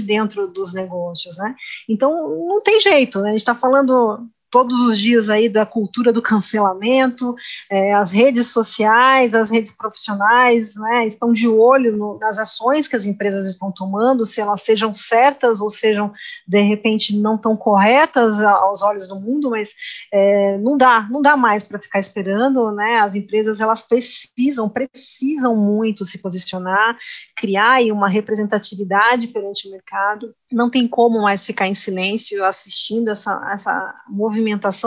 dentro 0.00 0.46
dos 0.46 0.72
negócios, 0.72 1.36
né? 1.36 1.54
Então, 1.88 2.28
não 2.46 2.60
tem 2.60 2.80
jeito, 2.80 3.20
né? 3.20 3.30
A 3.30 3.32
gente 3.32 3.40
está 3.40 3.54
falando 3.54 4.28
todos 4.54 4.80
os 4.82 4.96
dias 4.96 5.28
aí 5.28 5.48
da 5.48 5.66
cultura 5.66 6.12
do 6.12 6.22
cancelamento, 6.22 7.34
é, 7.68 7.92
as 7.92 8.12
redes 8.12 8.52
sociais, 8.52 9.34
as 9.34 9.50
redes 9.50 9.72
profissionais, 9.72 10.76
né, 10.76 11.08
estão 11.08 11.32
de 11.32 11.48
olho 11.48 11.96
no, 11.96 12.16
nas 12.20 12.38
ações 12.38 12.86
que 12.86 12.94
as 12.94 13.04
empresas 13.04 13.48
estão 13.48 13.72
tomando, 13.72 14.24
se 14.24 14.40
elas 14.40 14.62
sejam 14.62 14.94
certas 14.94 15.60
ou 15.60 15.68
sejam, 15.68 16.12
de 16.46 16.60
repente, 16.60 17.18
não 17.18 17.36
tão 17.36 17.56
corretas 17.56 18.40
aos 18.40 18.80
olhos 18.80 19.08
do 19.08 19.18
mundo, 19.18 19.50
mas 19.50 19.74
é, 20.12 20.56
não 20.58 20.76
dá, 20.76 21.08
não 21.10 21.20
dá 21.20 21.36
mais 21.36 21.64
para 21.64 21.80
ficar 21.80 21.98
esperando, 21.98 22.70
né, 22.70 23.00
as 23.00 23.16
empresas, 23.16 23.60
elas 23.60 23.82
precisam, 23.82 24.68
precisam 24.68 25.56
muito 25.56 26.04
se 26.04 26.18
posicionar, 26.18 26.96
criar 27.36 27.72
aí 27.72 27.90
uma 27.90 28.08
representatividade 28.08 29.26
perante 29.26 29.66
o 29.66 29.72
mercado, 29.72 30.32
não 30.52 30.70
tem 30.70 30.86
como 30.86 31.20
mais 31.22 31.44
ficar 31.44 31.66
em 31.66 31.74
silêncio 31.74 32.44
assistindo 32.44 33.10
essa, 33.10 33.50
essa 33.52 33.92
movimentação 34.08 34.43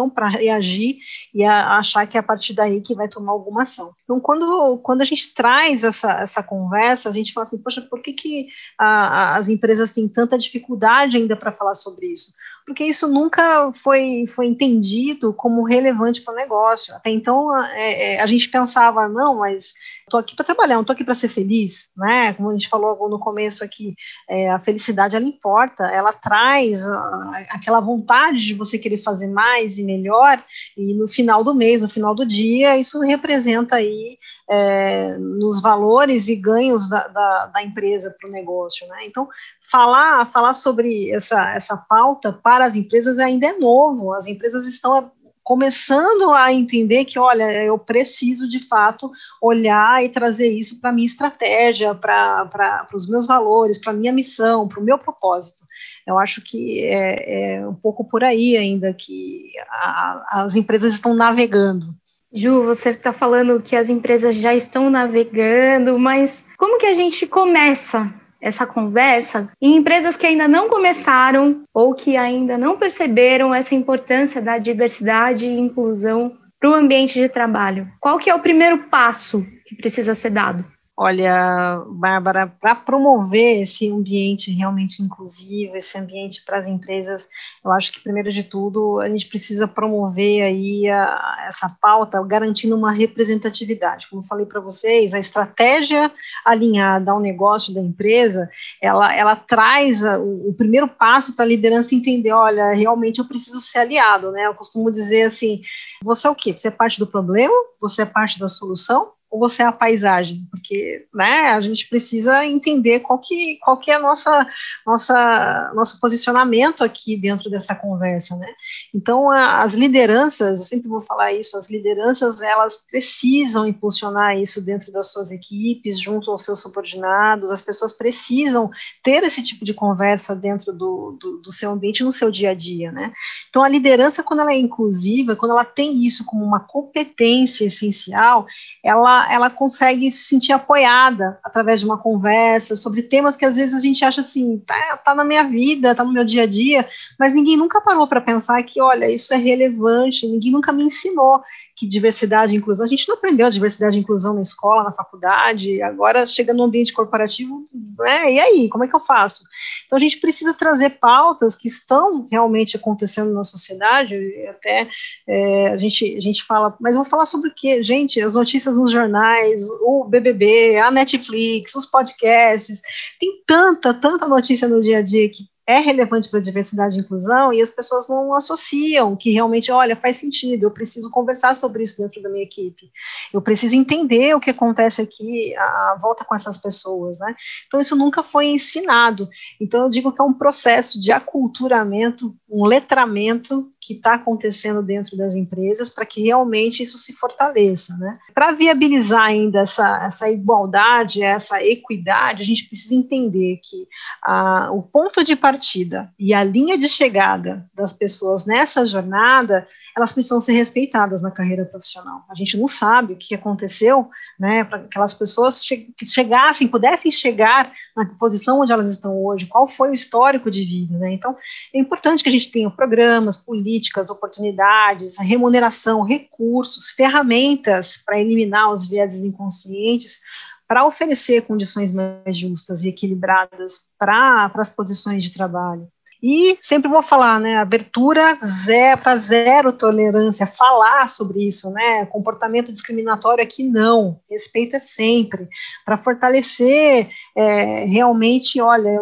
para 0.10 0.28
reagir 0.28 0.98
e 1.34 1.44
a, 1.44 1.78
achar 1.78 2.06
que 2.08 2.18
é 2.18 2.20
a 2.20 2.24
partir 2.24 2.54
daí 2.54 2.82
que 2.82 2.96
vai 2.96 3.08
tomar 3.08 3.32
alguma 3.32 3.64
ação. 3.64 3.94
Então, 4.04 4.20
quando, 4.20 4.78
quando 4.80 5.02
a 5.02 5.06
gente 5.06 5.34
traz 5.34 5.84
essa, 5.84 6.20
essa 6.20 6.44
conversa, 6.44 7.10
a 7.10 7.14
gente 7.14 7.34
fala 7.34 7.46
assim, 7.46 7.58
poxa, 7.58 7.82
por 7.82 8.02
que, 8.02 8.14
que 8.14 8.48
a, 8.78 8.86
a, 8.86 9.38
as 9.38 9.50
empresas 9.50 9.92
têm 9.92 10.08
tanta 10.08 10.38
dificuldade 10.38 11.18
ainda 11.18 11.36
para 11.36 11.52
falar 11.52 11.74
sobre 11.74 12.08
isso? 12.08 12.34
Porque 12.68 12.84
isso 12.84 13.08
nunca 13.08 13.72
foi, 13.74 14.26
foi 14.36 14.46
entendido 14.46 15.34
como 15.34 15.64
relevante 15.64 16.22
para 16.22 16.34
o 16.34 16.38
negócio. 16.38 16.94
Até 16.94 17.10
então, 17.10 17.58
é, 17.70 18.16
é, 18.16 18.22
a 18.22 18.28
gente 18.28 18.50
pensava, 18.50 19.08
não, 19.08 19.38
mas 19.38 19.74
estou 20.04 20.20
aqui 20.20 20.36
para 20.36 20.46
trabalhar, 20.46 20.76
não 20.76 20.82
estou 20.82 20.94
aqui 20.94 21.06
para 21.06 21.16
ser 21.16 21.30
feliz, 21.30 21.92
né? 21.96 22.34
Como 22.34 22.50
a 22.50 22.54
gente 22.54 22.68
falou 22.68 23.10
no 23.10 23.20
começo 23.20 23.64
aqui, 23.64 23.96
é, 24.30 24.52
a 24.52 24.60
felicidade 24.60 25.16
ela 25.16 25.26
importa, 25.26 25.86
ela 25.86 26.12
traz 26.12 26.86
a, 26.86 27.46
aquela 27.52 27.80
vontade 27.80 28.40
de 28.40 28.54
você 28.54 28.78
querer 28.78 28.98
fazer 28.98 29.28
mais 29.28 29.78
e 29.78 29.84
melhor, 29.84 30.38
e 30.76 30.94
no 30.94 31.08
final 31.08 31.46
do 31.46 31.56
mês, 31.56 31.82
no 31.82 31.90
final 31.90 32.14
do 32.14 32.26
dia, 32.26 32.78
isso 32.78 33.00
representa 33.00 33.78
aí 33.78 34.18
é, 34.50 35.18
nos 35.18 35.62
valores 35.62 36.28
e 36.28 36.36
ganhos 36.36 36.90
da, 36.90 37.08
da, 37.08 37.46
da 37.48 37.64
empresa 37.64 38.14
para 38.20 38.30
o 38.30 38.34
negócio, 38.34 38.86
né? 38.88 39.06
Então, 39.06 39.28
falar, 39.62 40.26
falar 40.26 40.54
sobre 40.54 41.12
essa, 41.12 41.54
essa 41.54 41.78
pauta 41.78 42.34
para 42.34 42.57
para 42.58 42.66
as 42.66 42.76
empresas 42.76 43.20
ainda 43.20 43.46
é 43.46 43.54
novo. 43.54 44.12
As 44.14 44.26
empresas 44.26 44.66
estão 44.68 45.12
começando 45.44 46.32
a 46.32 46.52
entender 46.52 47.06
que, 47.06 47.20
olha, 47.20 47.64
eu 47.64 47.78
preciso 47.78 48.50
de 48.50 48.60
fato 48.68 49.12
olhar 49.40 50.04
e 50.04 50.10
trazer 50.10 50.48
isso 50.48 50.82
para 50.82 50.90
a 50.90 50.94
minha 50.94 51.06
estratégia, 51.06 51.94
para 51.94 52.90
os 52.94 53.08
meus 53.08 53.28
valores, 53.28 53.78
para 53.78 53.94
a 53.94 53.96
minha 53.96 54.12
missão, 54.12 54.68
para 54.68 54.80
o 54.80 54.84
meu 54.84 54.98
propósito. 54.98 55.64
Eu 56.06 56.18
acho 56.18 56.42
que 56.42 56.84
é, 56.84 57.60
é, 57.60 57.68
um 57.68 57.76
pouco 57.76 58.04
por 58.04 58.24
aí 58.24 58.58
ainda 58.58 58.92
que 58.92 59.52
a, 59.70 60.42
as 60.44 60.56
empresas 60.56 60.94
estão 60.94 61.14
navegando. 61.14 61.94
Ju, 62.34 62.64
você 62.64 62.90
está 62.90 63.14
falando 63.14 63.62
que 63.62 63.76
as 63.76 63.88
empresas 63.88 64.36
já 64.36 64.56
estão 64.56 64.90
navegando, 64.90 66.00
mas 66.00 66.44
como 66.58 66.80
que 66.80 66.88
a 66.88 66.94
gente 66.94 67.28
começa 67.28 68.12
essa 68.42 68.66
conversa 68.66 69.50
em 69.62 69.76
empresas 69.78 70.16
que 70.16 70.26
ainda 70.26 70.48
não 70.48 70.70
começaram 70.70 71.64
ou 71.74 71.94
que 71.94 72.16
ainda 72.16 72.58
não 72.58 72.78
perceberam 72.78 73.54
essa 73.54 73.76
importância 73.76 74.42
da 74.42 74.58
diversidade 74.58 75.46
e 75.46 75.60
inclusão 75.60 76.38
para 76.60 76.70
o 76.70 76.74
ambiente 76.74 77.14
de 77.20 77.30
trabalho. 77.30 77.88
Qual 78.00 78.18
que 78.18 78.30
é 78.30 78.36
o 78.36 78.42
primeiro 78.42 78.78
passo 78.90 79.46
que 79.66 79.76
precisa 79.76 80.16
ser 80.16 80.32
dado? 80.32 80.66
Olha, 81.00 81.84
Bárbara, 81.90 82.48
para 82.48 82.74
promover 82.74 83.62
esse 83.62 83.88
ambiente 83.88 84.52
realmente 84.52 85.00
inclusivo, 85.04 85.78
esse 85.78 85.96
ambiente 85.96 86.44
para 86.44 86.58
as 86.58 86.68
empresas, 86.68 87.30
eu 87.64 87.72
acho 87.72 87.94
que 87.94 88.00
primeiro 88.00 88.32
de 88.32 88.42
tudo 88.42 89.00
a 89.00 89.08
gente 89.08 89.28
precisa 89.28 89.68
promover 89.68 90.42
aí 90.42 90.90
a, 90.90 91.46
essa 91.48 91.70
pauta, 91.80 92.20
garantindo 92.24 92.76
uma 92.76 92.92
representatividade. 92.92 94.10
Como 94.10 94.24
falei 94.24 94.48
para 94.48 94.60
vocês, 94.60 95.14
a 95.14 95.20
estratégia 95.20 96.12
alinhada 96.44 97.12
ao 97.12 97.20
negócio 97.20 97.76
da 97.76 97.80
empresa, 97.80 98.50
ela, 98.82 99.16
ela 99.16 99.36
traz 99.36 100.04
a, 100.04 100.18
o, 100.18 100.50
o, 100.50 100.54
primeiro 100.56 100.88
passo 100.88 101.36
para 101.36 101.46
a 101.46 101.48
liderança 101.48 101.94
entender, 101.94 102.32
olha, 102.32 102.74
realmente 102.74 103.20
eu 103.20 103.28
preciso 103.28 103.60
ser 103.60 103.78
aliado, 103.80 104.32
né? 104.32 104.48
Eu 104.48 104.56
costumo 104.56 104.90
dizer 104.90 105.22
assim, 105.24 105.62
você 106.04 106.26
é 106.26 106.30
o 106.32 106.36
quê? 106.36 106.58
Você 106.58 106.70
é 106.70 106.72
parte 106.72 106.98
do 106.98 107.06
problema? 107.06 107.54
Você 107.80 108.02
é 108.02 108.06
parte 108.06 108.40
da 108.40 108.48
solução? 108.48 109.16
Ou 109.30 109.40
você 109.40 109.62
é 109.62 109.66
a 109.66 109.72
paisagem? 109.72 110.48
Porque 110.50 111.06
né, 111.14 111.52
a 111.52 111.62
gente 111.62 111.88
precisa 111.90 112.46
entender 112.46 113.02
qual 113.02 113.20
que, 113.20 113.58
qual 113.58 113.78
que 113.78 113.92
é 113.92 113.96
a 113.96 114.00
nossa, 114.00 114.48
nossa, 114.86 115.72
nosso 115.76 116.00
posicionamento 116.00 116.84
aqui 116.84 117.18
dentro 117.18 117.50
dessa 117.50 117.76
conversa. 117.76 118.38
Né? 118.38 118.48
Então, 118.96 119.30
a, 119.30 119.62
as 119.64 119.74
lideranças, 119.74 120.60
eu 120.60 120.66
sempre 120.66 120.88
vou 120.88 121.02
falar 121.02 121.34
isso, 121.34 121.58
as 121.58 121.70
lideranças 121.70 122.42
elas 122.42 122.86
precisam 122.90 123.68
impulsionar 123.68 124.38
isso 124.38 124.64
dentro 124.64 124.92
das 124.92 125.12
suas 125.12 125.30
equipes, 125.30 126.00
junto 126.00 126.32
aos 126.32 126.46
seus 126.46 126.62
subordinados, 126.62 127.52
as 127.52 127.62
pessoas 127.62 127.92
precisam 127.92 128.72
ter 129.04 129.24
esse 129.24 129.44
tipo 129.44 129.66
de 129.66 129.74
conversa 129.74 130.36
dentro 130.36 130.72
do, 130.72 131.18
do, 131.20 131.38
do 131.40 131.52
seu 131.52 131.72
ambiente, 131.72 132.04
no 132.04 132.12
seu 132.12 132.32
dia 132.32 132.52
a 132.52 132.54
dia. 132.54 132.92
Né? 132.92 133.12
Então, 133.50 133.62
a 133.62 133.68
liderança, 133.70 134.24
quando 134.24 134.40
ela 134.40 134.54
é 134.54 134.58
inclusiva, 134.58 135.36
quando 135.36 135.52
ela 135.52 135.66
tem 135.66 136.06
isso 136.06 136.24
como 136.26 136.46
uma 136.46 136.62
competência 136.62 137.66
essencial, 137.66 138.46
ela 138.84 139.17
ela, 139.32 139.50
consegue 139.50 140.12
se 140.12 140.26
sentir 140.26 140.52
apoiada 140.52 141.40
através 141.44 141.80
de 141.80 141.86
uma 141.86 141.98
conversa 141.98 142.76
sobre 142.76 143.02
temas 143.02 143.36
que 143.36 143.46
às 143.46 143.56
vezes 143.56 143.74
a 143.74 143.80
gente 143.80 144.04
acha 144.04 144.22
assim, 144.22 144.60
tá, 144.66 144.98
tá 144.98 145.16
na 145.16 145.24
minha 145.24 145.44
vida, 145.44 145.96
tá 145.96 146.04
no 146.04 146.14
meu 146.14 146.24
dia 146.24 146.44
a 146.44 146.46
dia, 146.48 146.88
mas 147.18 147.34
ninguém 147.34 147.58
nunca 147.58 147.82
parou 147.82 148.08
para 148.08 148.22
pensar 148.22 148.62
que, 148.64 148.82
olha, 148.82 149.10
isso 149.10 149.34
é 149.34 149.38
relevante, 149.38 150.28
ninguém 150.28 150.52
nunca 150.52 150.72
me 150.72 150.84
ensinou 150.84 151.42
que 151.78 151.88
diversidade 151.88 152.56
e 152.56 152.58
inclusão, 152.58 152.88
a 152.88 152.90
gente 152.90 153.08
não 153.08 153.16
aprendeu 153.16 153.48
diversidade 153.52 153.96
e 153.96 154.00
inclusão 154.02 154.34
na 154.34 154.42
escola, 154.42 154.84
na 154.84 154.92
faculdade, 154.92 155.80
agora 155.84 156.26
chega 156.26 156.52
no 156.52 156.64
ambiente 156.64 156.92
corporativo, 156.92 157.66
né, 158.00 158.34
e 158.34 158.40
aí, 158.40 158.70
como 158.70 158.84
é 158.84 158.88
que 158.88 158.96
eu 158.96 159.00
faço? 159.00 159.44
Então 159.86 159.96
a 159.96 160.00
gente 160.00 160.20
precisa 160.20 160.56
trazer 160.56 160.98
pautas 161.00 161.56
que 161.56 161.68
estão 161.68 162.28
realmente 162.32 162.76
acontecendo 162.76 163.32
na 163.32 163.44
sociedade, 163.44 164.16
até 164.50 164.88
é, 165.28 165.68
a, 165.68 165.78
gente, 165.78 166.16
a 166.16 166.20
gente 166.20 166.44
fala, 166.44 166.76
mas 166.82 166.96
vou 166.96 167.06
falar 167.06 167.28
sobre 167.28 167.50
o 167.50 167.54
quê? 167.56 167.84
Gente, 167.84 168.20
as 168.20 168.34
notícias 168.34 168.76
nos 168.76 168.92
jornais, 168.92 169.64
o 169.82 170.04
BBB, 170.04 170.78
a 170.78 170.90
Netflix, 170.90 171.76
os 171.76 171.86
podcasts, 171.86 172.82
tem 173.20 173.44
tanta, 173.46 173.94
tanta 173.94 174.28
notícia 174.28 174.68
no 174.68 174.82
dia 174.82 174.98
a 174.98 175.02
dia 175.04 175.30
que 175.30 175.44
é 175.68 175.80
relevante 175.80 176.30
para 176.30 176.40
a 176.40 176.42
diversidade 176.42 176.98
e 176.98 177.02
inclusão 177.02 177.52
e 177.52 177.62
as 177.62 177.70
pessoas 177.70 178.08
não 178.08 178.34
associam 178.34 179.18
que 179.18 179.32
realmente, 179.32 179.70
olha, 179.70 179.98
faz 179.98 180.16
sentido, 180.16 180.64
eu 180.64 180.72
preciso 180.72 181.12
conversar 181.12 181.54
sobre 181.56 181.84
isso 181.84 182.02
dentro 182.02 182.22
da 182.22 182.30
minha 182.30 182.46
equipe, 182.46 182.90
eu 183.34 183.42
preciso 183.42 183.76
entender 183.76 184.34
o 184.34 184.40
que 184.40 184.50
acontece 184.50 185.02
aqui 185.02 185.54
à 185.58 186.00
volta 186.02 186.24
com 186.24 186.34
essas 186.34 186.58
pessoas, 186.58 187.20
né? 187.20 187.36
Então, 187.68 187.82
isso 187.82 187.98
nunca 187.98 188.24
foi 188.24 188.48
ensinado. 188.48 189.28
Então, 189.60 189.84
eu 189.84 189.90
digo 189.90 190.14
que 190.14 190.22
é 190.22 190.24
um 190.24 190.34
processo 190.34 191.00
de 191.02 191.12
aculturamento, 191.12 192.34
um 192.50 192.66
letramento 192.66 193.70
que 193.88 193.94
está 193.94 194.16
acontecendo 194.16 194.84
dentro 194.84 195.16
das 195.16 195.34
empresas 195.34 195.90
para 195.90 196.06
que 196.06 196.22
realmente 196.22 196.84
isso 196.84 196.98
se 196.98 197.14
fortaleça. 197.14 197.96
Né? 197.96 198.20
Para 198.34 198.52
viabilizar 198.52 199.22
ainda 199.22 199.62
essa, 199.62 200.04
essa 200.06 200.30
igualdade, 200.30 201.24
essa 201.24 201.64
equidade, 201.64 202.42
a 202.42 202.46
gente 202.46 202.68
precisa 202.68 202.94
entender 202.94 203.62
que 203.64 203.88
a, 204.22 204.70
o 204.74 204.84
ponto 204.84 205.24
de 205.24 205.38
partida 205.38 206.12
e 206.20 206.34
a 206.34 206.44
linha 206.44 206.78
de 206.78 206.90
chegada 206.90 207.66
das 207.74 207.94
pessoas 207.94 208.46
nessa 208.46 208.86
jornada 208.86 209.66
elas 209.98 210.14
precisam 210.14 210.40
ser 210.40 210.52
respeitadas 210.52 211.24
na 211.24 211.32
carreira 211.32 211.66
profissional. 211.66 212.24
A 212.30 212.36
gente 212.36 212.56
não 212.56 212.68
sabe 212.68 213.14
o 213.14 213.18
que 213.18 213.34
aconteceu, 213.34 214.08
né, 214.40 214.64
para 214.64 214.80
que 214.80 214.86
aquelas 214.86 215.16
pessoas 215.16 215.66
che 215.66 215.92
chegassem, 216.06 216.68
pudessem 216.68 217.12
chegar 217.12 217.74
na 217.96 218.06
posição 218.06 218.62
onde 218.62 218.72
elas 218.72 218.92
estão 218.92 219.20
hoje, 219.26 219.48
qual 219.48 219.68
foi 219.68 219.90
o 219.90 219.94
histórico 219.94 220.52
de 220.52 220.64
vida, 220.64 221.00
né? 221.00 221.14
Então, 221.14 221.36
é 221.74 221.80
importante 221.80 222.22
que 222.22 222.30
a 222.30 222.32
gente 222.32 222.52
tenha 222.52 222.70
programas, 222.70 223.38
políticas, 223.38 223.77
oportunidades, 224.10 225.18
remuneração, 225.18 226.02
recursos, 226.04 226.92
ferramentas 226.92 227.98
para 228.06 228.20
eliminar 228.20 228.72
os 228.72 228.86
vieses 228.86 229.24
inconscientes, 229.24 230.20
para 230.68 230.86
oferecer 230.86 231.44
condições 231.44 231.92
mais 231.92 232.38
justas 232.38 232.84
e 232.84 232.90
equilibradas 232.90 233.90
para 233.98 234.52
as 234.56 234.70
posições 234.70 235.24
de 235.24 235.32
trabalho. 235.32 235.88
E 236.22 236.58
sempre 236.60 236.90
vou 236.90 237.02
falar, 237.02 237.40
né, 237.40 237.58
abertura 237.58 238.36
zero, 238.44 239.02
para 239.02 239.18
zero 239.18 239.72
tolerância, 239.72 240.48
falar 240.48 241.08
sobre 241.10 241.48
isso, 241.48 241.70
né, 241.72 242.06
comportamento 242.08 242.72
discriminatório 242.72 243.44
aqui 243.44 243.64
não, 243.64 244.20
respeito 244.30 244.76
é 244.76 244.80
sempre, 244.80 245.48
para 245.86 245.98
fortalecer 245.98 247.10
é, 247.36 247.86
realmente, 247.86 248.60
olha, 248.60 249.00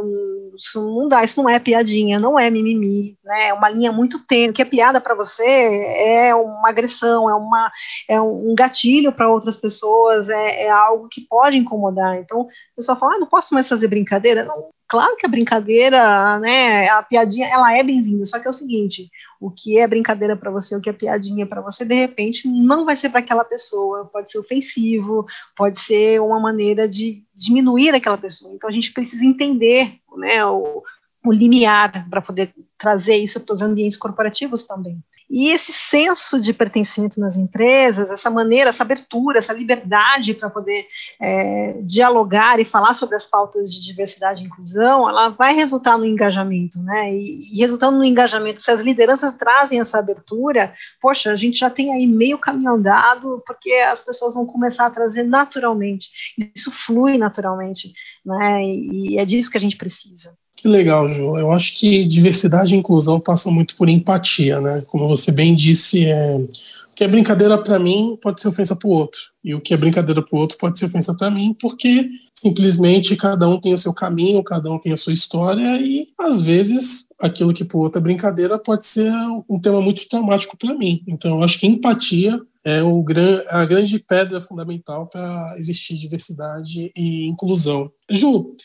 isso 0.57 0.85
não 0.85 1.07
dá, 1.07 1.23
isso 1.23 1.41
não 1.41 1.49
é 1.49 1.57
piadinha, 1.57 2.19
não 2.19 2.37
é 2.37 2.49
mimimi, 2.49 3.17
né, 3.23 3.47
é 3.47 3.53
uma 3.53 3.69
linha 3.69 3.93
muito 3.93 4.19
tênue, 4.25 4.53
que 4.53 4.61
é 4.61 4.65
piada 4.65 4.99
para 4.99 5.15
você 5.15 5.45
é 5.45 6.35
uma 6.35 6.69
agressão, 6.69 7.29
é, 7.29 7.33
uma, 7.33 7.71
é 8.09 8.19
um 8.19 8.53
gatilho 8.53 9.13
para 9.13 9.31
outras 9.31 9.55
pessoas, 9.55 10.27
é, 10.29 10.63
é, 10.63 10.69
algo 10.69 11.07
que 11.09 11.21
pode 11.21 11.57
incomodar, 11.57 12.17
então 12.17 12.41
o 12.41 12.49
pessoal 12.75 12.99
fala, 12.99 13.15
ah, 13.15 13.19
não 13.19 13.27
posso 13.27 13.53
mais 13.53 13.69
fazer 13.69 13.87
brincadeira, 13.87 14.43
não, 14.43 14.69
Claro 14.95 15.17
que 15.17 15.25
a 15.25 15.29
brincadeira, 15.29 16.39
né, 16.39 16.87
a 16.87 17.03
piadinha, 17.03 17.47
ela 17.47 17.75
é 17.75 17.83
bem-vinda, 17.83 18.25
só 18.25 18.39
que 18.39 18.47
é 18.47 18.49
o 18.49 18.53
seguinte, 18.53 19.11
o 19.41 19.51
que 19.51 19.77
é 19.77 19.85
brincadeira 19.85 20.37
para 20.37 20.49
você, 20.49 20.73
o 20.73 20.79
que 20.79 20.89
é 20.89 20.93
piadinha 20.93 21.45
para 21.45 21.59
você, 21.59 21.83
de 21.83 21.93
repente 21.93 22.47
não 22.47 22.85
vai 22.85 22.95
ser 22.95 23.09
para 23.09 23.19
aquela 23.19 23.43
pessoa, 23.43 24.05
pode 24.05 24.31
ser 24.31 24.39
ofensivo, 24.39 25.25
pode 25.53 25.81
ser 25.81 26.21
uma 26.21 26.39
maneira 26.39 26.87
de 26.87 27.21
diminuir 27.35 27.93
aquela 27.93 28.17
pessoa. 28.17 28.53
Então 28.55 28.69
a 28.69 28.71
gente 28.71 28.93
precisa 28.93 29.25
entender, 29.25 29.99
né, 30.15 30.45
o, 30.45 30.81
o 31.29 31.33
limiar 31.33 32.07
para 32.09 32.21
poder 32.21 32.53
trazer 32.77 33.15
isso 33.15 33.39
para 33.39 33.53
os 33.53 33.61
ambientes 33.61 33.97
corporativos 33.97 34.63
também. 34.63 35.01
E 35.29 35.49
esse 35.49 35.73
senso 35.73 36.39
de 36.39 36.53
pertencimento 36.53 37.19
nas 37.19 37.35
empresas, 37.35 38.11
essa 38.11 38.29
maneira, 38.29 38.69
essa 38.69 38.83
abertura, 38.83 39.39
essa 39.39 39.53
liberdade 39.53 40.35
para 40.35 40.51
poder 40.51 40.85
é, 41.19 41.79
dialogar 41.81 42.59
e 42.59 42.65
falar 42.65 42.93
sobre 42.93 43.15
as 43.15 43.25
pautas 43.25 43.73
de 43.73 43.81
diversidade 43.81 44.43
e 44.43 44.45
inclusão, 44.45 45.09
ela 45.09 45.29
vai 45.29 45.53
resultar 45.55 45.97
no 45.97 46.05
engajamento, 46.05 46.77
né? 46.83 47.11
E, 47.11 47.55
e 47.55 47.59
resultando 47.59 47.97
no 47.97 48.03
engajamento, 48.03 48.61
se 48.61 48.69
as 48.69 48.81
lideranças 48.81 49.33
trazem 49.33 49.79
essa 49.79 49.97
abertura, 49.97 50.73
poxa, 51.01 51.31
a 51.31 51.35
gente 51.35 51.57
já 51.57 51.71
tem 51.71 51.91
aí 51.91 52.05
meio 52.05 52.37
caminho 52.37 52.71
andado, 52.71 53.41
porque 53.47 53.71
as 53.89 54.01
pessoas 54.01 54.35
vão 54.35 54.45
começar 54.45 54.85
a 54.85 54.91
trazer 54.91 55.23
naturalmente, 55.23 56.09
isso 56.55 56.71
flui 56.71 57.17
naturalmente, 57.17 57.91
né? 58.23 58.63
E, 58.63 59.13
e 59.13 59.17
é 59.17 59.25
disso 59.25 59.49
que 59.49 59.57
a 59.57 59.61
gente 59.61 59.75
precisa. 59.75 60.37
Que 60.55 60.67
legal, 60.67 61.07
Ju. 61.07 61.37
Eu 61.37 61.51
acho 61.51 61.77
que 61.77 62.05
diversidade 62.05 62.73
e 62.73 62.77
inclusão 62.77 63.19
passam 63.19 63.51
muito 63.51 63.75
por 63.75 63.89
empatia, 63.89 64.61
né? 64.61 64.83
Como 64.87 65.07
você 65.07 65.31
bem 65.31 65.53
disse, 65.53 66.05
é... 66.05 66.35
o 66.37 66.95
que 66.95 67.03
é 67.03 67.07
brincadeira 67.07 67.61
para 67.61 67.77
mim 67.77 68.17
pode 68.21 68.39
ser 68.39 68.47
ofensa 68.47 68.75
para 68.75 68.87
o 68.87 68.91
outro, 68.91 69.19
e 69.43 69.53
o 69.53 69.59
que 69.59 69.73
é 69.73 69.77
brincadeira 69.77 70.21
para 70.23 70.35
o 70.35 70.39
outro 70.39 70.57
pode 70.57 70.79
ser 70.79 70.85
ofensa 70.85 71.15
para 71.15 71.29
mim, 71.29 71.55
porque 71.59 72.09
simplesmente 72.33 73.15
cada 73.15 73.47
um 73.49 73.59
tem 73.59 73.73
o 73.73 73.77
seu 73.77 73.93
caminho, 73.93 74.43
cada 74.43 74.71
um 74.71 74.79
tem 74.79 74.93
a 74.93 74.97
sua 74.97 75.13
história, 75.13 75.77
e 75.81 76.07
às 76.17 76.41
vezes 76.41 77.05
aquilo 77.19 77.53
que 77.53 77.65
para 77.65 77.77
o 77.77 77.81
outro 77.81 77.99
é 77.99 78.03
brincadeira 78.03 78.57
pode 78.57 78.85
ser 78.85 79.11
um 79.49 79.59
tema 79.59 79.81
muito 79.81 80.07
traumático 80.07 80.57
para 80.57 80.73
mim. 80.73 81.03
Então, 81.07 81.37
eu 81.37 81.43
acho 81.43 81.59
que 81.59 81.67
empatia 81.67 82.39
é 82.65 82.81
o 82.81 83.03
gran, 83.03 83.41
a 83.49 83.63
grande 83.63 83.99
pedra 83.99 84.41
fundamental 84.41 85.07
para 85.07 85.53
existir 85.55 85.93
diversidade 85.93 86.91
e 86.95 87.27
inclusão. 87.27 87.91
Ju, 88.09 88.55